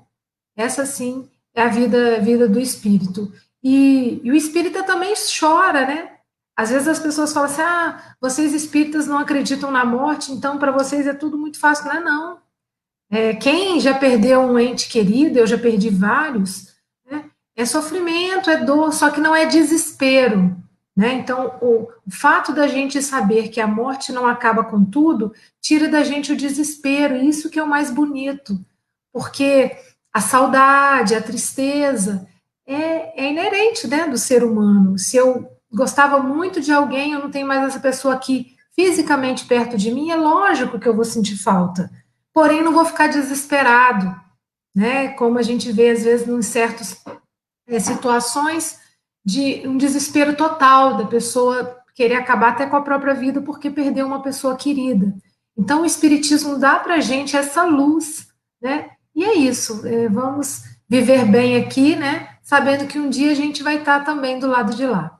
[0.56, 3.32] Essa sim é a vida, vida do espírito.
[3.64, 6.12] E, e o espírita também chora, né?
[6.56, 10.72] Às vezes as pessoas falam assim: ah, vocês espíritas não acreditam na morte, então para
[10.72, 11.86] vocês é tudo muito fácil.
[11.86, 12.40] Não é, não.
[13.12, 16.74] É, quem já perdeu um ente querido, eu já perdi vários,
[17.10, 17.30] né?
[17.56, 20.56] é sofrimento, é dor, só que não é desespero.
[20.96, 21.14] Né?
[21.14, 26.04] Então, o, fato da gente saber que a morte não acaba com tudo, tira da
[26.04, 28.60] gente o desespero, e isso que é o mais bonito,
[29.12, 29.76] porque
[30.14, 32.28] a saudade, a tristeza
[32.68, 34.98] é, é inerente né, do ser humano.
[35.00, 39.78] Se eu gostava muito de alguém, eu não tenho mais essa pessoa aqui fisicamente perto
[39.78, 41.92] de mim, é lógico que eu vou sentir falta.
[42.34, 44.16] Porém, não vou ficar desesperado,
[44.76, 45.10] né?
[45.10, 47.04] Como a gente vê às vezes em certas
[47.68, 48.80] é, situações
[49.26, 54.06] de um desespero total da pessoa querer acabar até com a própria vida porque perdeu
[54.06, 55.14] uma pessoa querida.
[55.58, 58.28] Então, o Espiritismo dá para a gente essa luz,
[58.62, 58.90] né?
[59.16, 62.38] E é isso, é, vamos viver bem aqui, né?
[62.42, 65.20] Sabendo que um dia a gente vai estar também do lado de lá.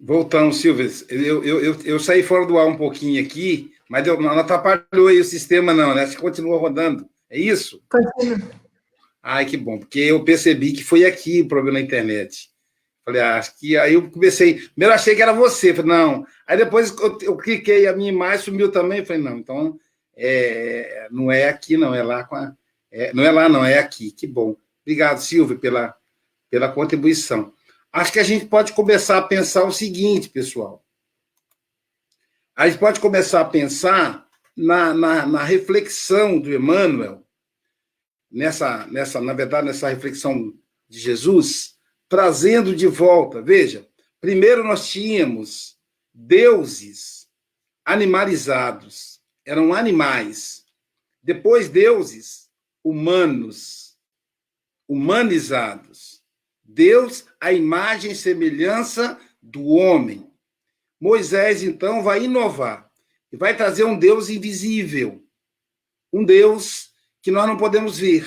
[0.00, 0.88] Voltamos, Silvia.
[1.08, 5.08] Eu, eu, eu, eu, saí fora do ar um pouquinho aqui, mas eu, não atrapalhou
[5.08, 6.06] aí o sistema, não, né?
[6.06, 7.08] Você continua rodando.
[7.30, 7.82] É isso?
[7.88, 8.50] Continua.
[9.22, 12.50] Ai, que bom, porque eu percebi que foi aqui o problema na internet.
[13.04, 14.54] Falei, ah, acho que aí eu comecei.
[14.68, 16.26] Primeiro achei que era você, falei, não.
[16.46, 19.04] Aí depois eu, eu cliquei, a minha imagem sumiu também.
[19.04, 19.78] Falei, não, então
[20.14, 22.54] é, não é aqui, não, é lá com a.
[22.90, 24.10] É, não é lá, não, é aqui.
[24.10, 24.56] Que bom.
[24.82, 25.94] Obrigado, Silvio, pela,
[26.50, 27.52] pela contribuição.
[27.90, 30.84] Acho que a gente pode começar a pensar o seguinte, pessoal
[32.58, 37.24] a gente pode começar a pensar na, na, na reflexão do Emmanuel,
[38.28, 40.52] nessa, nessa, na verdade, nessa reflexão
[40.88, 41.76] de Jesus,
[42.08, 43.40] trazendo de volta.
[43.40, 43.86] Veja,
[44.20, 45.78] primeiro nós tínhamos
[46.12, 47.28] deuses
[47.84, 50.64] animalizados, eram animais.
[51.22, 52.50] Depois, deuses
[52.82, 53.96] humanos,
[54.88, 56.24] humanizados.
[56.64, 60.27] Deus, a imagem e semelhança do homem.
[61.00, 62.90] Moisés, então, vai inovar
[63.32, 65.24] e vai trazer um Deus invisível,
[66.12, 66.90] um Deus
[67.22, 68.26] que nós não podemos ver.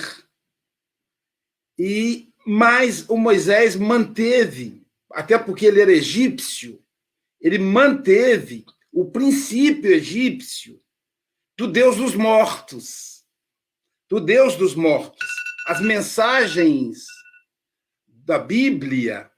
[1.78, 6.82] E mais o Moisés manteve, até porque ele era egípcio,
[7.40, 10.80] ele manteve o princípio egípcio
[11.56, 13.24] do Deus dos mortos,
[14.08, 15.28] do Deus dos mortos.
[15.66, 17.04] As mensagens
[18.06, 19.30] da Bíblia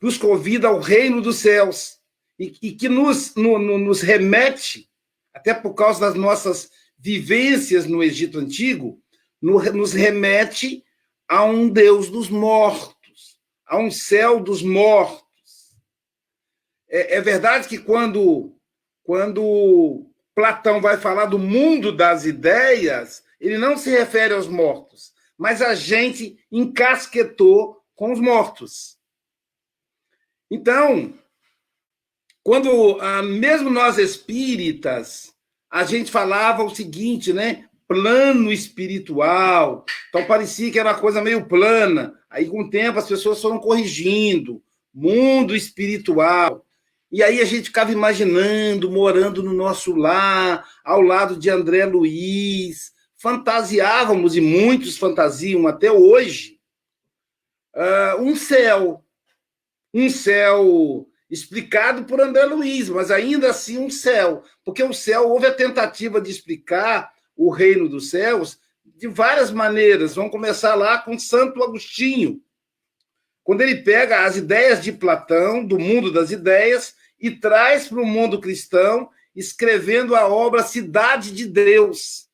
[0.00, 1.98] nos convida ao reino dos céus
[2.38, 4.88] e, e que nos, no, no, nos remete,
[5.32, 9.00] até por causa das nossas vivências no Egito Antigo,
[9.40, 10.84] no, nos remete
[11.28, 15.24] a um Deus dos mortos, a um céu dos mortos.
[16.88, 18.56] É, é verdade que quando,
[19.02, 25.60] quando Platão vai falar do mundo das ideias, ele não se refere aos mortos, mas
[25.60, 28.96] a gente encasquetou com os mortos.
[30.50, 31.18] Então,
[32.46, 35.34] quando, ah, mesmo nós espíritas,
[35.68, 37.64] a gente falava o seguinte, né?
[37.88, 39.84] Plano espiritual.
[40.08, 42.14] Então parecia que era uma coisa meio plana.
[42.30, 44.62] Aí, com o tempo, as pessoas foram corrigindo,
[44.94, 46.64] mundo espiritual.
[47.10, 52.92] E aí a gente ficava imaginando, morando no nosso lar, ao lado de André Luiz,
[53.16, 56.60] fantasiávamos, e muitos fantasiam até hoje,
[57.74, 59.04] uh, um céu.
[59.92, 64.42] Um céu explicado por André Luiz, mas ainda assim um céu.
[64.64, 70.14] Porque o céu, houve a tentativa de explicar o reino dos céus de várias maneiras.
[70.14, 72.40] Vamos começar lá com Santo Agostinho,
[73.44, 78.06] quando ele pega as ideias de Platão, do mundo das ideias, e traz para o
[78.06, 82.26] mundo cristão, escrevendo a obra Cidade de Deus.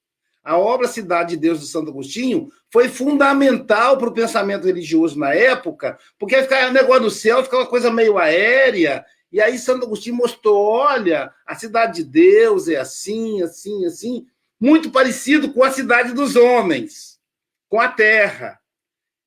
[0.43, 5.35] A obra Cidade de Deus do Santo Agostinho foi fundamental para o pensamento religioso na
[5.35, 9.85] época, porque aí ficava negócio do céu, ficava uma coisa meio aérea, e aí Santo
[9.85, 14.27] Agostinho mostrou: olha, a cidade de Deus é assim, assim, assim,
[14.59, 17.21] muito parecido com a cidade dos homens,
[17.69, 18.59] com a terra.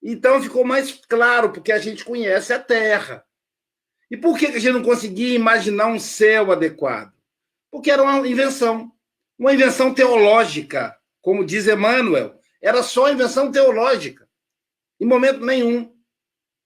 [0.01, 3.23] Então ficou mais claro, porque a gente conhece a terra.
[4.09, 7.11] E por que a gente não conseguia imaginar um céu adequado?
[7.71, 8.91] Porque era uma invenção,
[9.37, 12.39] uma invenção teológica, como diz Emmanuel.
[12.61, 14.27] Era só invenção teológica.
[14.99, 15.93] Em momento nenhum,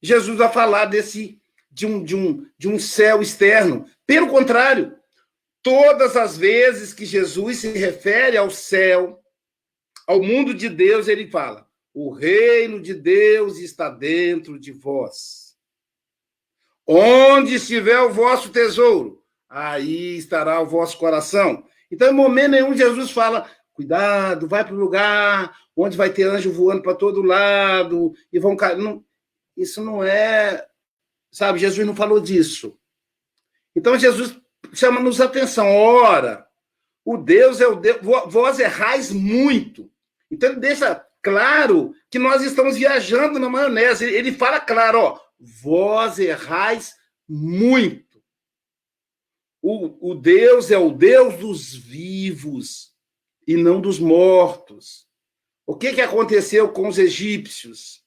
[0.02, 1.40] Jesus vai falar desse
[1.72, 3.86] de um, de um, de um céu externo.
[4.06, 4.96] Pelo contrário,
[5.62, 9.20] todas as vezes que Jesus se refere ao céu,
[10.08, 15.56] ao mundo de Deus, ele fala: o reino de Deus está dentro de vós.
[16.86, 21.64] Onde estiver o vosso tesouro, aí estará o vosso coração.
[21.92, 26.52] Então, em momento nenhum, Jesus fala: cuidado, vai para o lugar onde vai ter anjo
[26.52, 28.56] voando para todo lado e vão.
[28.78, 29.04] Não,
[29.56, 30.68] isso não é.
[31.32, 32.78] Sabe, Jesus não falou disso.
[33.76, 34.36] Então, Jesus
[34.74, 35.68] chama-nos atenção.
[35.76, 36.48] Ora,
[37.06, 39.92] o Deus é o Deus, vós errais muito.
[40.30, 44.06] Então, ele deixa claro que nós estamos viajando na maionese.
[44.06, 46.96] Ele fala claro, ó, vós errais
[47.28, 48.22] muito.
[49.62, 52.94] O, o Deus é o Deus dos vivos
[53.46, 55.09] e não dos mortos.
[55.70, 58.02] O que, que aconteceu com os egípcios?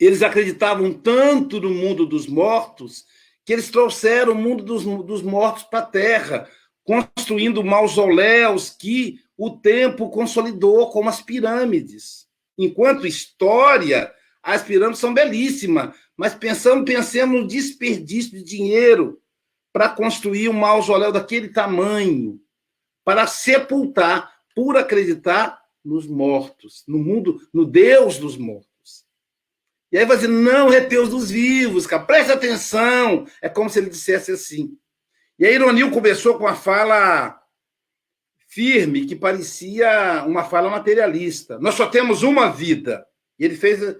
[0.00, 3.04] Eles acreditavam tanto no mundo dos mortos
[3.44, 6.48] que eles trouxeram o mundo dos, dos mortos para a terra,
[6.82, 12.26] construindo mausoléus que o tempo consolidou como as pirâmides.
[12.56, 14.10] Enquanto história,
[14.42, 19.20] as pirâmides são belíssimas, mas pensamos, pensemos no desperdício de dinheiro
[19.74, 22.40] para construir um mausoléu daquele tamanho,
[23.04, 28.70] para sepultar, por acreditar nos mortos, no mundo, no Deus dos mortos.
[29.92, 33.26] E aí vai dizer, não, é Deus dos vivos, cara, preste atenção.
[33.42, 34.76] É como se ele dissesse assim.
[35.38, 37.40] E aí Ironil começou com a fala
[38.46, 41.58] firme que parecia uma fala materialista.
[41.58, 43.06] Nós só temos uma vida.
[43.38, 43.96] E ele fez,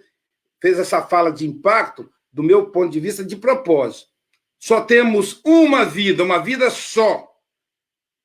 [0.61, 4.11] fez essa fala de impacto, do meu ponto de vista, de propósito.
[4.59, 7.30] Só temos uma vida, uma vida só.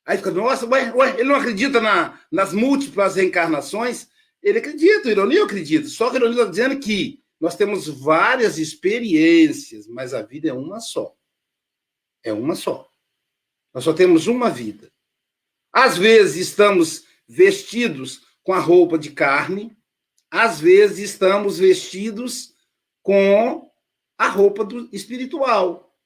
[0.06, 4.08] Aí fica, nossa, ué, ué, ele não acredita na, nas múltiplas reencarnações?
[4.42, 5.88] Ele acredita, Ironia acredita.
[5.88, 10.54] Só que o Ironia está dizendo que nós temos várias experiências, mas a vida é
[10.54, 11.16] uma só.
[12.24, 12.88] É uma só.
[13.74, 14.92] Nós só temos uma vida.
[15.74, 19.76] Às vezes estamos vestidos com a roupa de carne,
[20.30, 22.54] às vezes estamos vestidos
[23.02, 23.72] com
[24.18, 25.98] a roupa do espiritual.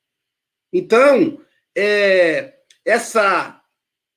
[0.71, 1.41] Então,
[1.75, 3.58] é, essa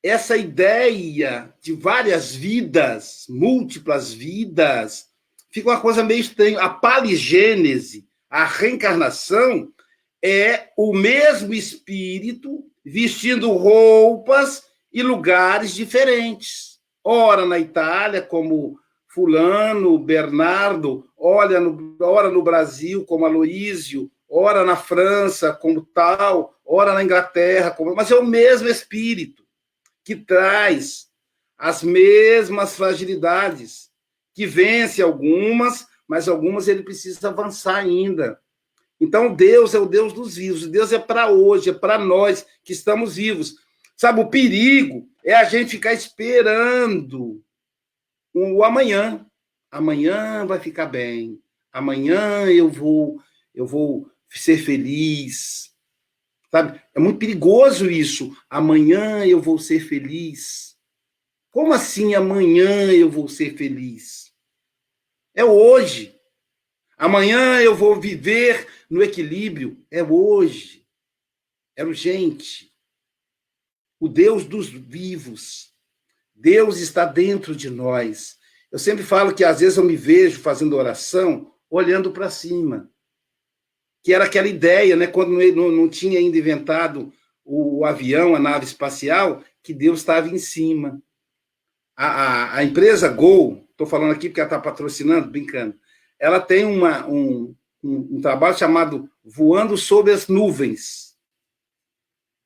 [0.03, 5.07] essa ideia de várias vidas, múltiplas vidas,
[5.49, 6.61] fica uma coisa meio estranha.
[6.61, 9.69] A paligênese, a reencarnação,
[10.21, 16.81] é o mesmo espírito vestindo roupas e lugares diferentes.
[17.05, 24.77] Ora na Itália, como Fulano, Bernardo, olha no, ora no Brasil, como Aloísio, ora na
[24.77, 27.95] França, como tal, ora na Inglaterra, como...
[27.95, 29.41] mas é o mesmo espírito
[30.05, 31.09] que traz
[31.57, 33.91] as mesmas fragilidades,
[34.35, 38.41] que vence algumas, mas algumas ele precisa avançar ainda.
[39.01, 42.73] Então, Deus é o Deus dos vivos, Deus é para hoje, é para nós que
[42.73, 43.57] estamos vivos.
[43.97, 47.43] Sabe, o perigo é a gente ficar esperando
[48.33, 49.27] o amanhã.
[49.71, 51.41] Amanhã vai ficar bem.
[51.73, 53.21] Amanhã eu vou
[53.55, 55.72] eu vou ser feliz.
[56.53, 56.81] Sabe?
[56.95, 58.37] É muito perigoso isso.
[58.49, 60.77] Amanhã eu vou ser feliz.
[61.51, 64.33] Como assim amanhã eu vou ser feliz?
[65.35, 66.15] É hoje.
[66.99, 69.83] Amanhã eu vou viver no equilíbrio.
[69.91, 70.87] É hoje.
[71.75, 72.71] É urgente
[73.99, 75.73] o Deus dos vivos.
[76.35, 78.37] Deus está dentro de nós.
[78.73, 82.91] Eu sempre falo que às vezes eu me vejo fazendo oração olhando para cima.
[84.03, 87.13] Que era aquela ideia, né, quando não, não tinha ainda inventado
[87.45, 91.01] o, o, avião, a nave espacial, que Deus estava em cima.
[91.97, 95.77] A, a, a empresa Gol, estou falando aqui porque ela está patrocinando, brincando,
[96.19, 101.13] ela tem uma, um, um, um, trabalho chamado Voando Sobre as Nuvens.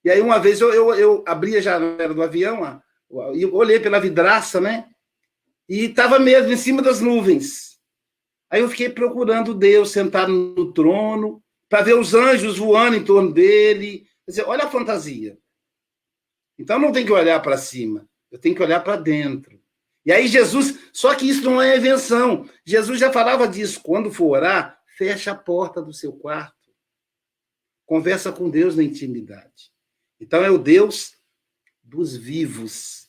[0.04, 2.80] E aí, uma vez, eu, eu, eu abri a janela do avião,
[3.34, 4.88] e olhei pela vidraça, né?
[5.68, 7.76] E estava mesmo em cima das nuvens.
[8.48, 13.32] Aí eu fiquei procurando Deus sentado no trono, para ver os anjos voando em torno
[13.32, 14.06] dele.
[14.24, 15.38] Quer dizer, olha a fantasia.
[16.58, 19.60] Então não tem que olhar para cima, eu tenho que olhar para dentro.
[20.04, 22.48] E aí Jesus, só que isso não é invenção.
[22.64, 23.80] Jesus já falava disso.
[23.82, 26.54] Quando for orar, fecha a porta do seu quarto.
[27.84, 29.72] Conversa com Deus na intimidade.
[30.20, 31.16] Então é o Deus
[31.82, 33.08] dos vivos.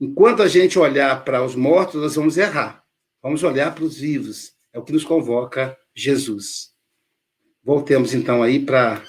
[0.00, 2.82] Enquanto a gente olhar para os mortos, nós vamos errar.
[3.22, 4.54] Vamos olhar para os vivos.
[4.72, 6.75] É o que nos convoca Jesus.
[7.66, 9.02] Voltemos então aí para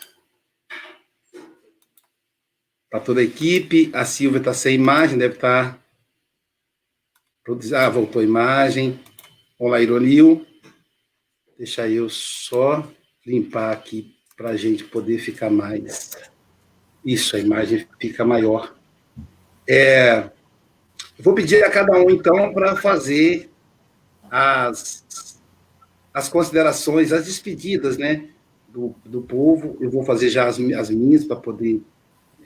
[2.89, 3.91] para toda a equipe.
[3.93, 5.79] A Silvia está sem imagem, deve estar.
[7.45, 7.85] Tá...
[7.85, 8.99] Ah, voltou a imagem.
[9.59, 10.43] Olá, Ironil.
[11.55, 12.83] Deixa eu só
[13.23, 16.17] limpar aqui para a gente poder ficar mais.
[17.05, 18.75] Isso, a imagem fica maior.
[19.69, 20.31] É,
[21.19, 23.51] vou pedir a cada um, então, para fazer
[24.31, 25.39] as,
[26.11, 28.31] as considerações, as despedidas, né?
[28.67, 29.77] Do, do povo.
[29.79, 31.81] Eu vou fazer já as, as minhas para poder.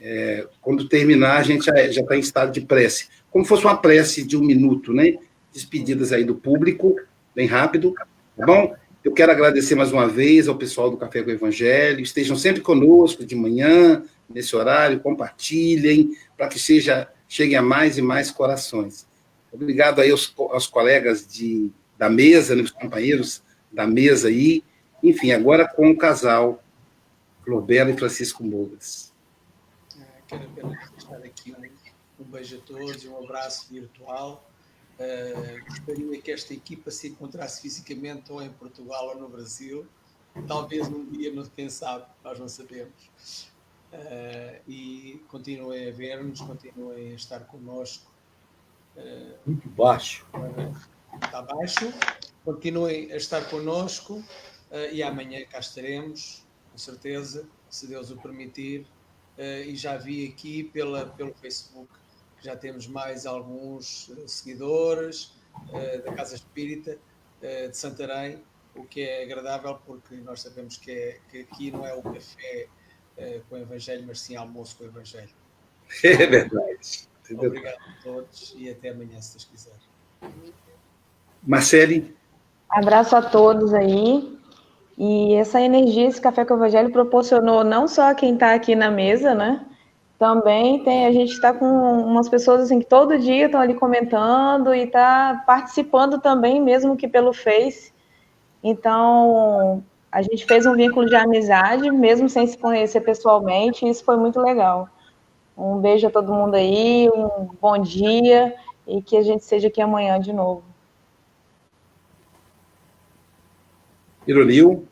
[0.00, 3.08] É, quando terminar, a gente já está em estado de prece.
[3.30, 5.16] Como fosse uma prece de um minuto, né?
[5.52, 6.96] Despedidas aí do público,
[7.34, 7.94] bem rápido,
[8.36, 8.74] tá bom?
[9.04, 12.00] Eu quero agradecer mais uma vez ao pessoal do Café com o Evangelho.
[12.00, 18.02] Estejam sempre conosco de manhã, nesse horário, compartilhem, para que seja, cheguem a mais e
[18.02, 19.06] mais corações.
[19.52, 23.42] Obrigado aí aos, aos colegas de, da mesa, né, os companheiros
[23.72, 24.62] da mesa aí.
[25.02, 26.62] Enfim, agora com o casal
[27.44, 29.12] Globela e Francisco Mogas.
[29.98, 34.48] É, quero apenas deixar aqui um, um beijo a todos, um abraço virtual.
[34.94, 39.86] Uh, gostaria que esta equipa se encontrasse fisicamente ou em Portugal ou no Brasil.
[40.46, 43.50] Talvez um dia, não quem sabe, nós não sabemos.
[43.92, 48.10] Uh, e continuem a ver-nos, continuem a estar connosco.
[48.96, 50.24] Uh, Muito baixo.
[51.24, 51.92] está baixo.
[52.44, 54.22] Continuem a estar connosco
[54.92, 58.86] e amanhã cá estaremos, com certeza, se Deus o permitir.
[59.66, 61.90] e já vi aqui pela, pelo Facebook
[62.38, 65.34] que já temos mais alguns seguidores
[66.04, 66.98] da Casa Espírita
[67.40, 68.42] de Santarém,
[68.74, 72.68] o que é agradável porque nós sabemos que, é, que aqui não é o café
[73.48, 75.30] com o Evangelho, mas sim almoço com o Evangelho.
[76.04, 77.08] É verdade.
[77.30, 79.76] Obrigado a todos e até amanhã, se Deus quiser.
[81.42, 82.16] Marcele.
[82.68, 84.38] Abraço a todos aí.
[85.04, 88.76] E essa energia, esse café com o Evangelho proporcionou não só a quem está aqui
[88.76, 89.66] na mesa, né?
[90.16, 94.72] Também tem, a gente está com umas pessoas assim que todo dia estão ali comentando
[94.72, 97.92] e está participando também, mesmo que pelo Face.
[98.62, 99.82] Então,
[100.12, 104.16] a gente fez um vínculo de amizade, mesmo sem se conhecer pessoalmente, e isso foi
[104.16, 104.88] muito legal.
[105.58, 108.54] Um beijo a todo mundo aí, um bom dia
[108.86, 110.62] e que a gente seja aqui amanhã de novo.
[114.28, 114.91] Ironil.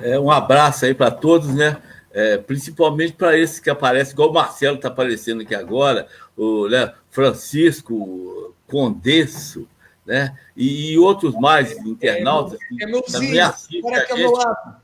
[0.00, 1.76] É, um abraço aí para todos, né?
[2.12, 6.92] É, principalmente para esse que aparece, igual o Marcelo está aparecendo aqui agora, o né,
[7.10, 9.66] Francisco Condesso,
[10.04, 10.36] né?
[10.56, 14.32] E, outros mais internautas é, é meu também assistem a é gente.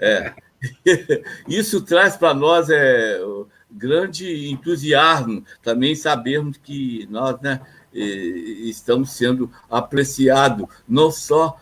[0.00, 0.32] É.
[1.48, 3.20] Isso traz para nós é,
[3.68, 7.60] grande entusiasmo também sabermos que nós né,
[7.92, 11.58] estamos sendo apreciados, não só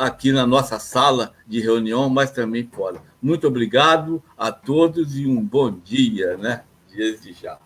[0.00, 3.00] aqui na nossa sala de reunião, mas também fora.
[3.20, 6.62] Muito obrigado a todos e um bom dia, né?
[6.94, 7.58] Desde já.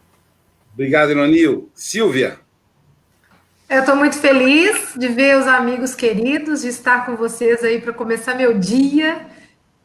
[0.73, 1.71] Obrigado, Nonil.
[1.75, 2.39] Silvia.
[3.69, 7.93] Eu estou muito feliz de ver os amigos queridos, de estar com vocês aí para
[7.93, 9.27] começar meu dia.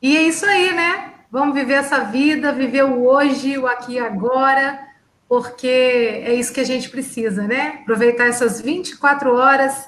[0.02, 1.14] E é isso aí, né?
[1.32, 4.80] Vamos viver essa vida, viver o hoje, o aqui e agora,
[5.28, 7.80] porque é isso que a gente precisa, né?
[7.82, 9.88] Aproveitar essas 24 horas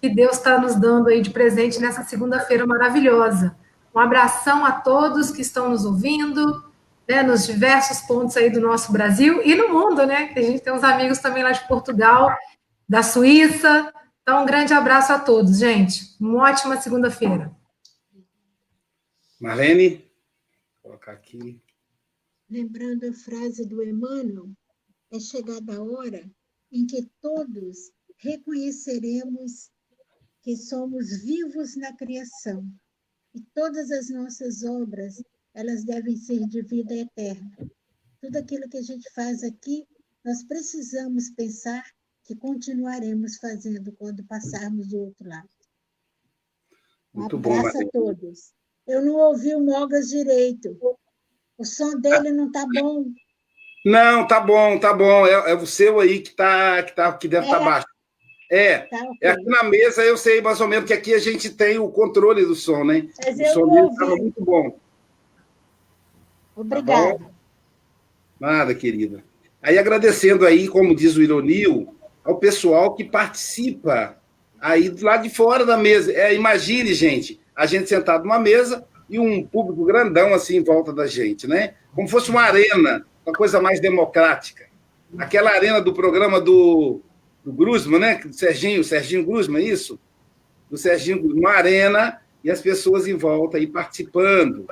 [0.00, 3.56] que Deus está nos dando aí de presente nessa segunda-feira maravilhosa.
[3.94, 6.64] Um abração a todos que estão nos ouvindo,
[7.08, 10.28] né, nos diversos pontos aí do nosso Brasil e no mundo, né?
[10.28, 12.36] Que a gente tem uns amigos também lá de Portugal
[12.88, 13.92] da Suíça.
[14.22, 16.16] Então, um grande abraço a todos, gente.
[16.20, 17.54] Uma ótima segunda-feira.
[19.40, 20.10] Marlene,
[20.82, 21.60] vou colocar aqui.
[22.48, 24.50] Lembrando a frase do Emmanuel,
[25.12, 26.28] é chegada a hora
[26.72, 29.70] em que todos reconheceremos
[30.46, 32.64] que somos vivos na criação
[33.34, 35.20] E todas as nossas obras,
[35.52, 37.50] elas devem ser de vida eterna.
[38.20, 39.84] Tudo aquilo que a gente faz aqui,
[40.24, 41.84] nós precisamos pensar
[42.22, 45.48] que continuaremos fazendo quando passarmos do outro lado.
[47.12, 48.52] Um Muito abraço bom, a todos.
[48.86, 50.78] Eu não ouvi o Mogas direito.
[51.58, 53.04] O som dele não está bom.
[53.84, 55.26] Não, tá bom, tá bom.
[55.26, 57.68] É, é o seu aí que, tá, que, tá, que deve estar tá é.
[57.68, 57.95] baixo.
[58.50, 61.50] É, tá, é aqui na mesa eu sei mais ou menos que aqui a gente
[61.50, 63.08] tem o controle do som, né?
[63.24, 64.78] Mas o som estava muito bom.
[66.54, 67.18] Obrigada.
[67.18, 67.24] Tá
[68.38, 69.24] Nada, querida.
[69.62, 71.94] Aí agradecendo aí, como diz o Ironil,
[72.24, 74.16] ao pessoal que participa
[74.60, 76.12] aí do lado de fora da mesa.
[76.12, 80.92] É, imagine, gente, a gente sentado numa mesa e um público grandão assim em volta
[80.92, 81.74] da gente, né?
[81.94, 84.66] Como fosse uma arena, uma coisa mais democrática.
[85.18, 87.00] Aquela arena do programa do
[87.46, 88.16] do Grusman, né?
[88.16, 90.00] Do Serginho, Serginho Grusman, é isso?
[90.68, 94.66] Do Serginho Grusman, arena e as pessoas em volta aí participando.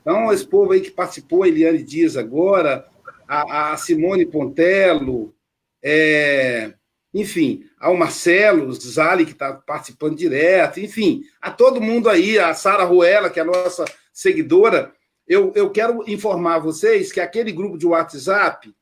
[0.00, 2.84] Então, esse povo aí que participou, Eliane Dias agora,
[3.28, 5.32] a, a Simone Pontello,
[5.80, 6.74] é,
[7.14, 12.82] enfim, ao Marcelo Zali, que está participando direto, enfim, a todo mundo aí, a Sara
[12.82, 14.92] Ruela, que é a nossa seguidora,
[15.24, 18.74] eu, eu quero informar vocês que aquele grupo de WhatsApp,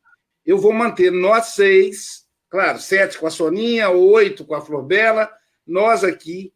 [0.46, 5.30] eu vou manter nós seis, Claro, sete com a Soninha, oito com a Flor Bela,
[5.66, 6.52] nós aqui,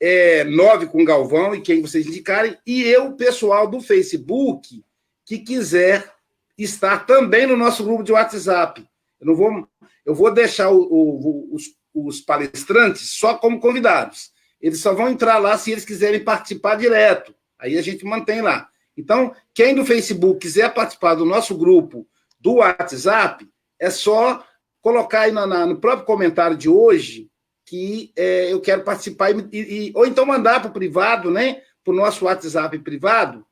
[0.00, 4.84] é, nove com o Galvão e quem vocês indicarem, e eu, pessoal do Facebook,
[5.24, 6.12] que quiser
[6.56, 8.86] estar também no nosso grupo de WhatsApp.
[9.20, 9.68] Eu não vou,
[10.04, 11.64] eu vou deixar o, o, os,
[11.94, 14.32] os palestrantes só como convidados.
[14.60, 17.34] Eles só vão entrar lá se eles quiserem participar direto.
[17.58, 18.68] Aí a gente mantém lá.
[18.96, 22.06] Então, quem do Facebook quiser participar do nosso grupo
[22.38, 24.44] do WhatsApp, é só
[24.84, 27.30] colocar aí na, na, no próprio comentário de hoje
[27.64, 31.62] que é, eu quero participar, e, e, ou então mandar para o privado, né?
[31.82, 33.46] Para o nosso WhatsApp privado,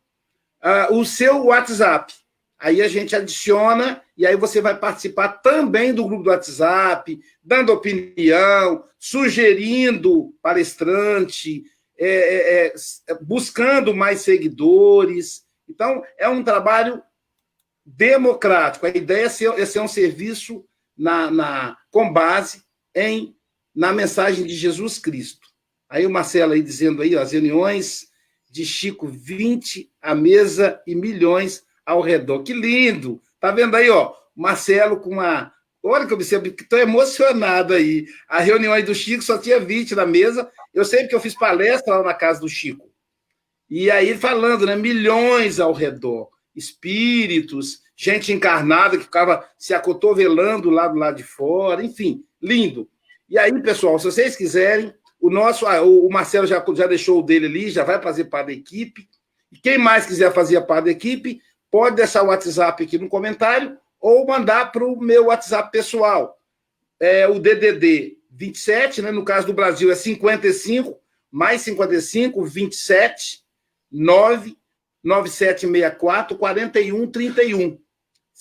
[0.62, 2.12] uh, o seu WhatsApp.
[2.58, 7.72] Aí a gente adiciona e aí você vai participar também do grupo do WhatsApp, dando
[7.72, 11.64] opinião, sugerindo palestrante,
[11.98, 12.74] é, é,
[13.08, 15.44] é, buscando mais seguidores.
[15.66, 17.02] Então, é um trabalho
[17.84, 18.84] democrático.
[18.84, 20.64] A ideia é ser, é ser um serviço
[20.96, 22.62] na, na, com base
[22.94, 23.36] em
[23.74, 25.48] na mensagem de Jesus Cristo.
[25.88, 28.06] Aí o Marcelo aí dizendo aí, as reuniões
[28.50, 32.42] de Chico, 20 à mesa e milhões ao redor.
[32.42, 33.20] Que lindo!
[33.40, 35.52] Tá vendo aí, ó, Marcelo com uma...
[35.82, 38.06] Olha que eu observo, que estou emocionado aí.
[38.28, 40.48] A reunião aí do Chico só tinha 20 na mesa.
[40.72, 42.88] Eu sei porque eu fiz palestra lá na casa do Chico.
[43.68, 46.28] E aí falando, né, milhões ao redor.
[46.54, 52.88] Espíritos, gente encarnada que ficava se acotovelando lá do lado de fora, enfim, lindo.
[53.28, 57.22] E aí, pessoal, se vocês quiserem, o nosso, ah, o Marcelo já, já deixou o
[57.22, 59.08] dele ali, já vai fazer parte da equipe.
[59.52, 61.40] E quem mais quiser fazer parte da equipe,
[61.70, 66.36] pode deixar o WhatsApp aqui no comentário ou mandar para o meu WhatsApp pessoal.
[66.98, 69.12] É o DDD 27, né?
[69.12, 70.98] no caso do Brasil é 55,
[71.30, 73.44] mais 55, 27,
[73.92, 74.56] 9,
[75.04, 77.81] 9764 4131.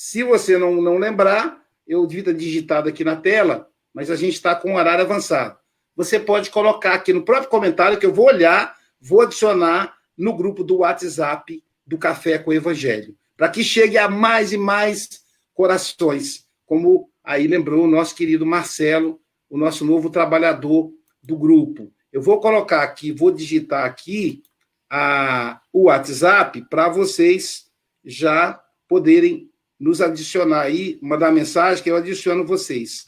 [0.03, 4.33] Se você não, não lembrar, eu devia ter digitado aqui na tela, mas a gente
[4.33, 5.59] está com o horário avançado.
[5.95, 10.63] Você pode colocar aqui no próprio comentário que eu vou olhar, vou adicionar no grupo
[10.63, 15.21] do WhatsApp do Café com o Evangelho, para que chegue a mais e mais
[15.53, 20.91] corações, como aí lembrou o nosso querido Marcelo, o nosso novo trabalhador
[21.21, 21.93] do grupo.
[22.11, 24.41] Eu vou colocar aqui, vou digitar aqui
[24.89, 27.67] a, o WhatsApp para vocês
[28.03, 29.50] já poderem
[29.81, 33.07] nos adicionar aí, mandar mensagem que eu adiciono vocês.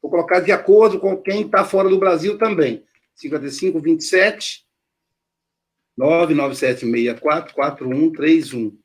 [0.00, 2.84] Vou colocar de acordo com quem está fora do Brasil também.
[3.16, 4.64] 55 27
[5.96, 8.78] 99764 4131.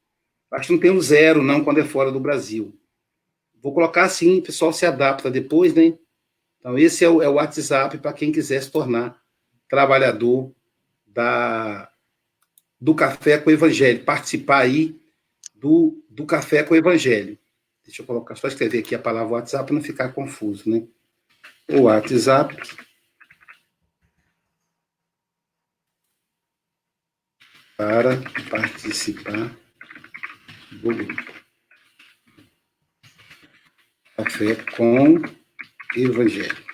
[0.52, 2.76] Acho que não tem um zero, não, quando é fora do Brasil.
[3.62, 5.96] Vou colocar assim, o pessoal se adapta depois, né?
[6.60, 9.22] Então, esse é o, é o WhatsApp para quem quiser se tornar
[9.70, 10.52] trabalhador
[11.06, 11.88] da,
[12.82, 15.00] do Café com o Evangelho, participar aí
[15.54, 17.38] do, do Café com o Evangelho.
[17.86, 20.84] Deixa eu colocar, só escrever aqui a palavra WhatsApp para não ficar confuso, né?
[21.70, 22.58] O WhatsApp.
[27.78, 28.18] Para
[28.50, 29.56] participar
[30.72, 30.90] do
[34.18, 35.22] Café com
[35.96, 36.66] Evangelho.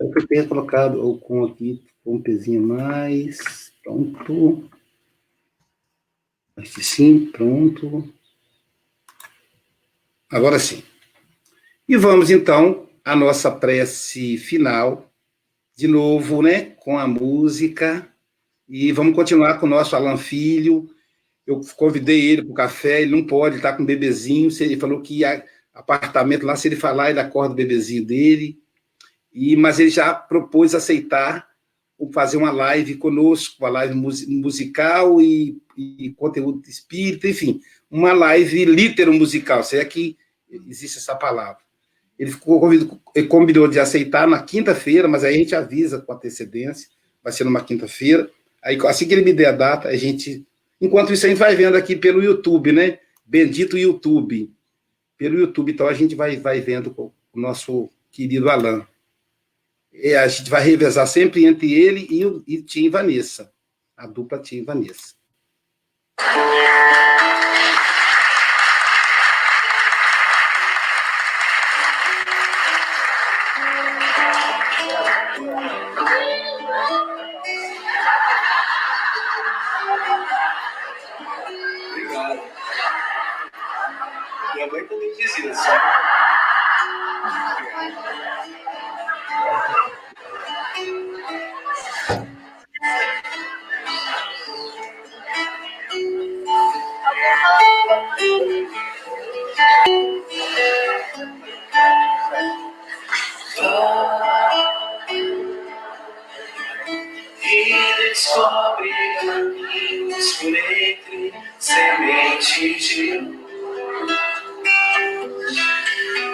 [0.00, 3.72] Eu tenho colocado ou com aqui, com um pezinho mais.
[3.84, 4.68] Pronto.
[6.58, 8.12] Este sim, pronto.
[10.28, 10.82] Agora sim.
[11.88, 15.10] E vamos então à nossa prece final,
[15.76, 18.12] de novo, né, com a música
[18.68, 20.90] E vamos continuar com o nosso Alan Filho.
[21.46, 24.50] Eu convidei ele para o café, ele não pode, ele está com um bebezinho.
[24.60, 28.60] Ele falou que ia apartamento lá, se ele falar, ele acorda o bebezinho dele.
[29.32, 31.47] E, mas ele já propôs aceitar
[32.12, 39.12] fazer uma live conosco, uma live musical e, e conteúdo espírita, enfim, uma live litero
[39.12, 40.16] musical, se é que
[40.66, 41.58] existe essa palavra.
[42.18, 46.12] Ele ficou convido, ele combinou de aceitar na quinta-feira, mas aí a gente avisa com
[46.12, 46.88] antecedência,
[47.22, 48.30] vai ser numa quinta-feira.
[48.62, 50.44] Aí assim que ele me der a data, a gente,
[50.80, 52.98] enquanto isso a gente vai vendo aqui pelo YouTube, né?
[53.24, 54.52] Bendito YouTube,
[55.16, 55.72] pelo YouTube.
[55.72, 58.84] Então a gente vai vai vendo com o nosso querido Alan.
[60.00, 63.52] É, a gente vai revezar sempre entre ele e, o, e Tim e Vanessa,
[63.96, 65.14] a dupla Tim e Vanessa.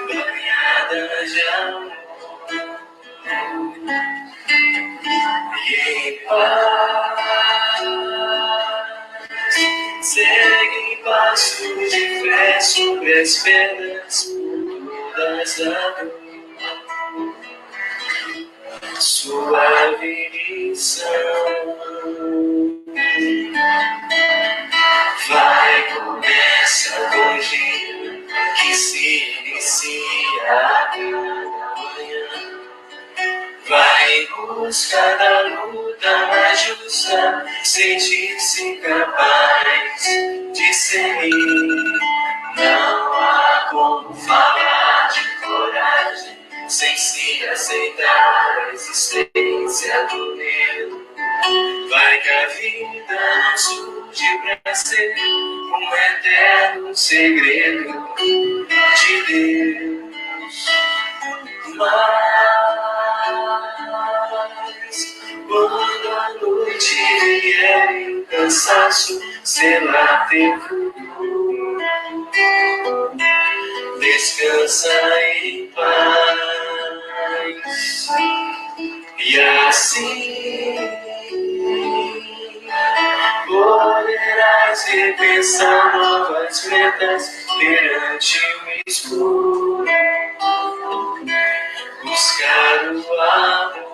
[0.09, 1.93] Banhadas de amor.
[5.69, 5.73] E
[6.09, 7.81] em paz,
[10.01, 14.29] segue passos de fé sobre as pedras
[15.17, 15.61] das.
[18.99, 21.64] Suave missão
[34.75, 40.03] busca da luta mais justa, sentir-se capaz
[40.53, 41.31] de ser.
[42.57, 46.37] Não há como falar de coragem
[46.69, 51.07] sem se aceitar a existência do medo.
[51.91, 55.15] Vai que a vida não surge pra ser
[55.73, 58.09] um eterno segredo
[58.97, 60.67] de Deus.
[61.77, 62.25] Mas
[65.55, 66.97] quando a noite
[67.41, 69.21] vier e o cansaço
[70.29, 71.79] teu futuro,
[74.01, 74.91] descansa
[75.45, 75.95] em paz.
[79.21, 80.77] E assim
[83.47, 89.85] poderás repensar novas metas perante o escuro.
[92.03, 93.94] Buscar o amor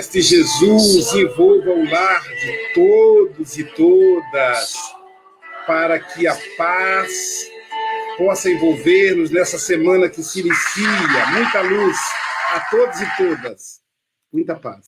[0.00, 4.74] Mestre Jesus envolva o lar de todos e todas,
[5.66, 7.46] para que a paz
[8.16, 11.26] possa envolver-nos nessa semana que se inicia.
[11.32, 11.98] Muita luz
[12.54, 13.80] a todos e todas.
[14.32, 14.86] Muita paz.